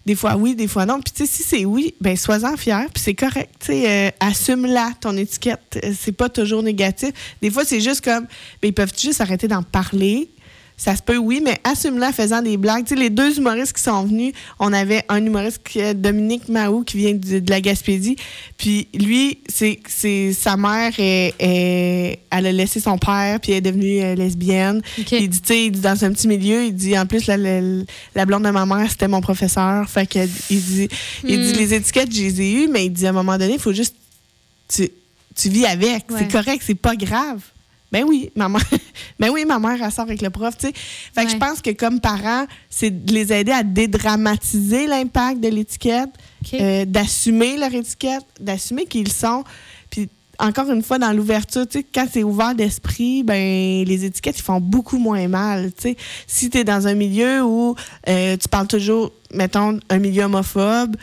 Des 0.05 0.15
fois 0.15 0.35
oui, 0.37 0.55
des 0.55 0.67
fois 0.67 0.85
non. 0.85 1.01
Puis 1.01 1.11
tu 1.13 1.25
sais, 1.25 1.31
si 1.31 1.43
c'est 1.43 1.65
oui, 1.65 1.93
ben 2.01 2.15
sois-en 2.15 2.55
fier, 2.57 2.85
puis 2.93 3.03
c'est 3.03 3.13
correct. 3.13 3.53
Tu 3.59 3.65
sais, 3.67 4.07
euh, 4.07 4.11
assume-la, 4.21 4.93
ton 5.01 5.15
étiquette. 5.17 5.77
Euh, 5.83 5.93
C'est 5.99 6.13
pas 6.13 6.29
toujours 6.29 6.63
négatif. 6.63 7.11
Des 7.41 7.51
fois, 7.51 7.65
c'est 7.65 7.81
juste 7.81 8.03
comme, 8.03 8.25
ben, 8.61 8.69
ils 8.69 8.73
peuvent 8.73 8.93
juste 8.97 9.19
arrêter 9.21 9.47
d'en 9.47 9.61
parler 9.61 10.29
ça 10.81 10.95
se 10.95 11.01
peut, 11.01 11.17
oui, 11.17 11.41
mais 11.43 11.57
assume-le 11.65 12.05
en 12.05 12.13
faisant 12.13 12.41
des 12.41 12.55
blagues. 12.55 12.85
Tu 12.85 12.95
sais, 12.95 12.99
les 13.01 13.09
deux 13.09 13.37
humoristes 13.37 13.73
qui 13.73 13.83
sont 13.83 14.01
venus, 14.05 14.31
on 14.59 14.71
avait 14.71 15.03
un 15.09 15.25
humoriste, 15.25 15.59
qui 15.67 15.79
est 15.79 15.93
Dominique 15.93 16.47
Mahou, 16.47 16.85
qui 16.85 16.95
vient 16.95 17.13
de, 17.13 17.39
de 17.39 17.49
la 17.51 17.59
Gaspésie. 17.59 18.15
Puis 18.57 18.87
lui, 18.93 19.39
c'est 19.49 19.77
c'est- 19.89 20.31
sa 20.31 20.55
mère, 20.55 20.93
est, 20.97 21.33
est- 21.37 22.19
elle 22.31 22.45
a 22.45 22.51
laissé 22.53 22.79
son 22.79 22.97
père, 22.97 23.41
puis 23.41 23.51
elle 23.51 23.57
est 23.57 23.61
devenue 23.61 24.01
euh, 24.01 24.15
lesbienne. 24.15 24.81
Il 25.19 25.29
dit, 25.29 25.41
tu 25.41 25.47
sais, 25.47 25.65
il 25.65 25.71
dit, 25.71 25.81
dans 25.81 26.01
un 26.05 26.13
petit 26.13 26.29
milieu, 26.29 26.63
il 26.63 26.73
dit, 26.73 26.97
en 26.97 27.05
plus, 27.05 27.27
la, 27.27 27.35
la, 27.35 27.59
la 28.15 28.25
blonde 28.25 28.43
de 28.45 28.49
ma 28.51 28.65
mère, 28.65 28.89
c'était 28.89 29.09
mon 29.09 29.19
professeur. 29.19 29.89
Fait 29.89 30.07
que, 30.07 30.19
il 30.49 30.61
dit, 30.61 30.87
il 31.25 31.41
dit, 31.41 31.53
Hmm. 31.53 31.57
les 31.57 31.73
étiquettes, 31.73 32.15
je 32.15 32.21
les 32.21 32.41
ai 32.41 32.51
eues, 32.53 32.67
mais 32.71 32.85
il 32.85 32.91
dit, 32.93 33.05
à 33.05 33.09
un 33.09 33.13
moment 33.13 33.37
donné, 33.37 33.55
il 33.55 33.59
faut 33.59 33.73
juste, 33.73 33.95
tu, 34.73 34.89
tu 35.35 35.49
vis 35.49 35.65
avec. 35.65 36.09
Ouais. 36.09 36.19
C'est 36.19 36.31
correct, 36.31 36.63
c'est 36.65 36.75
pas 36.75 36.95
grave. 36.95 37.41
Ben 37.91 38.03
oui, 38.07 38.31
maman. 38.35 38.59
ben 39.19 39.29
oui, 39.29 39.45
ma 39.45 39.59
mère, 39.59 39.81
elle 39.83 39.91
sort 39.91 40.05
avec 40.05 40.21
le 40.21 40.29
prof, 40.29 40.55
tu 40.57 40.67
sais. 40.67 40.73
Fait 40.73 41.25
que 41.25 41.31
je 41.31 41.37
pense 41.37 41.61
que 41.61 41.71
comme 41.71 41.99
parents, 41.99 42.45
c'est 42.69 43.05
de 43.05 43.13
les 43.13 43.33
aider 43.33 43.51
à 43.51 43.63
dédramatiser 43.63 44.87
l'impact 44.87 45.39
de 45.39 45.49
l'étiquette, 45.49 46.09
euh, 46.53 46.85
d'assumer 46.85 47.57
leur 47.57 47.73
étiquette, 47.73 48.25
d'assumer 48.39 48.85
qui 48.85 48.99
ils 48.99 49.11
sont. 49.11 49.43
Puis 49.89 50.07
encore 50.39 50.69
une 50.71 50.81
fois, 50.81 50.99
dans 50.99 51.11
l'ouverture, 51.11 51.67
tu 51.67 51.79
sais, 51.79 51.85
quand 51.93 52.05
c'est 52.11 52.23
ouvert 52.23 52.55
d'esprit, 52.55 53.23
ben 53.23 53.83
les 53.83 54.05
étiquettes, 54.05 54.39
ils 54.39 54.43
font 54.43 54.61
beaucoup 54.61 54.97
moins 54.97 55.27
mal. 55.27 55.71
Tu 55.73 55.81
sais, 55.81 55.97
si 56.27 56.49
tu 56.49 56.59
es 56.59 56.63
dans 56.63 56.87
un 56.87 56.93
milieu 56.93 57.43
où 57.43 57.75
euh, 58.07 58.37
tu 58.37 58.47
parles 58.47 58.67
toujours, 58.67 59.11
mettons, 59.33 59.79
un 59.89 59.99
milieu 59.99 60.23
homophobe, 60.23 60.95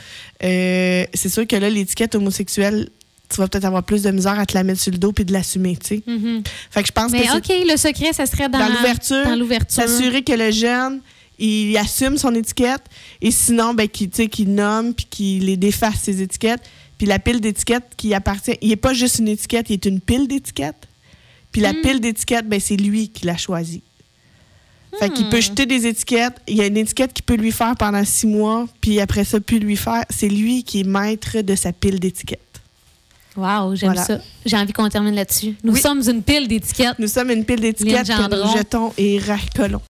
euh, 0.43 1.05
c'est 1.13 1.29
sûr 1.29 1.47
que 1.47 1.57
là, 1.57 1.69
l'étiquette 1.69 2.15
homosexuelle, 2.15 2.89
tu 3.29 3.37
vas 3.41 3.49
peut-être 3.49 3.65
avoir 3.65 3.83
plus 3.83 4.03
de 4.03 4.11
misère 4.11 4.39
à 4.39 4.47
te 4.47 4.55
la 4.55 4.63
mettre 4.65 4.81
sur 4.81 4.93
le 4.93 4.99
dos 4.99 5.13
puis 5.13 5.25
de 5.25 5.33
l'assumer, 5.33 5.77
tu 5.77 5.87
sais. 5.97 6.03
Mhm. 6.07 6.43
Fait 6.71 6.83
que 6.83 6.87
je 6.89 6.93
pense 6.93 7.11
Mais 7.13 7.23
que 7.23 7.27
c'est 7.29 7.37
OK, 7.61 7.69
le 7.69 7.77
secret, 7.77 8.13
ça 8.13 8.27
serait 8.27 8.49
dans, 8.49 8.59
dans 8.59 8.69
l'ouverture, 8.69 9.25
Dans 9.25 9.37
l'ouverture. 9.37 9.83
s'assurer 9.83 10.23
que 10.23 10.33
le 10.33 10.51
jeune 10.51 11.01
il 11.39 11.77
assume 11.77 12.17
son 12.17 12.35
étiquette 12.35 12.81
et 13.21 13.31
sinon 13.31 13.75
ben 13.75 13.87
qu'il 13.89 14.09
tu 14.09 14.17
sais, 14.23 14.29
qu'il 14.29 14.55
nomme 14.55 14.95
puis 14.95 15.05
qu'il 15.11 15.45
les 15.45 15.59
défasse 15.59 16.01
ses 16.05 16.23
étiquettes 16.23 16.63
puis 16.97 17.07
la 17.07 17.19
pile 17.19 17.43
d'étiquettes 17.43 17.91
qui 17.99 18.15
appartient 18.15 18.57
il 18.63 18.73
est 18.73 18.77
pas 18.77 18.95
juste 18.95 19.19
une 19.19 19.29
étiquette 19.29 19.69
il 19.69 19.75
est 19.75 19.85
une 19.85 20.01
pile 20.01 20.29
d'étiquettes 20.29 20.89
puis 21.53 21.61
la 21.61 21.75
Hmm. 21.75 21.83
pile 21.83 22.01
d'étiquettes 22.01 22.49
ben 22.49 22.59
c'est 22.59 22.77
lui 22.77 23.11
qui 23.11 23.27
l'a 23.27 23.37
choisi 23.37 23.83
fait 24.99 25.11
qu'il 25.11 25.29
peut 25.29 25.43
jeter 25.43 25.67
des 25.67 25.87
étiquettes 25.87 26.37
il 26.49 26.57
y 26.57 26.63
a 26.63 26.67
une 26.67 26.77
étiquette 26.79 27.13
qui 27.13 27.21
peut 27.21 27.35
lui 27.35 27.53
faire 27.53 27.77
pendant 27.77 28.03
six 28.07 28.27
mois 28.27 28.67
puis 28.81 28.99
après 29.01 29.25
ça 29.25 29.39
plus 29.39 29.59
lui 29.59 29.77
faire 29.77 30.05
c'est 30.09 30.29
lui 30.31 30.65
qui 30.65 30.81
est 30.81 30.85
maître 30.85 31.43
de 31.43 31.55
sa 31.55 31.71
pile 31.75 32.01
d'étiquettes 32.01 32.41
Wow, 33.37 33.75
j'aime 33.75 33.91
Voilà. 33.91 34.05
ça. 34.05 34.19
J'ai 34.45 34.57
envie 34.57 34.73
qu'on 34.73 34.89
termine 34.89 35.15
là-dessus. 35.15 35.55
Nous 35.65 35.75
Oui. 35.75 35.81
sommes 35.81 36.03
une 36.09 36.23
pile 36.23 36.49
d'étiquettes. 36.49 36.99
nous 36.99 37.09
sommes 37.09 37.31
une 37.31 37.45
pile 37.45 37.61
d'étiquettes 37.61 38.07
que 38.09 38.35
nous 38.47 38.57
jetons 38.57 38.93
et 38.97 39.19
racolons 39.19 39.81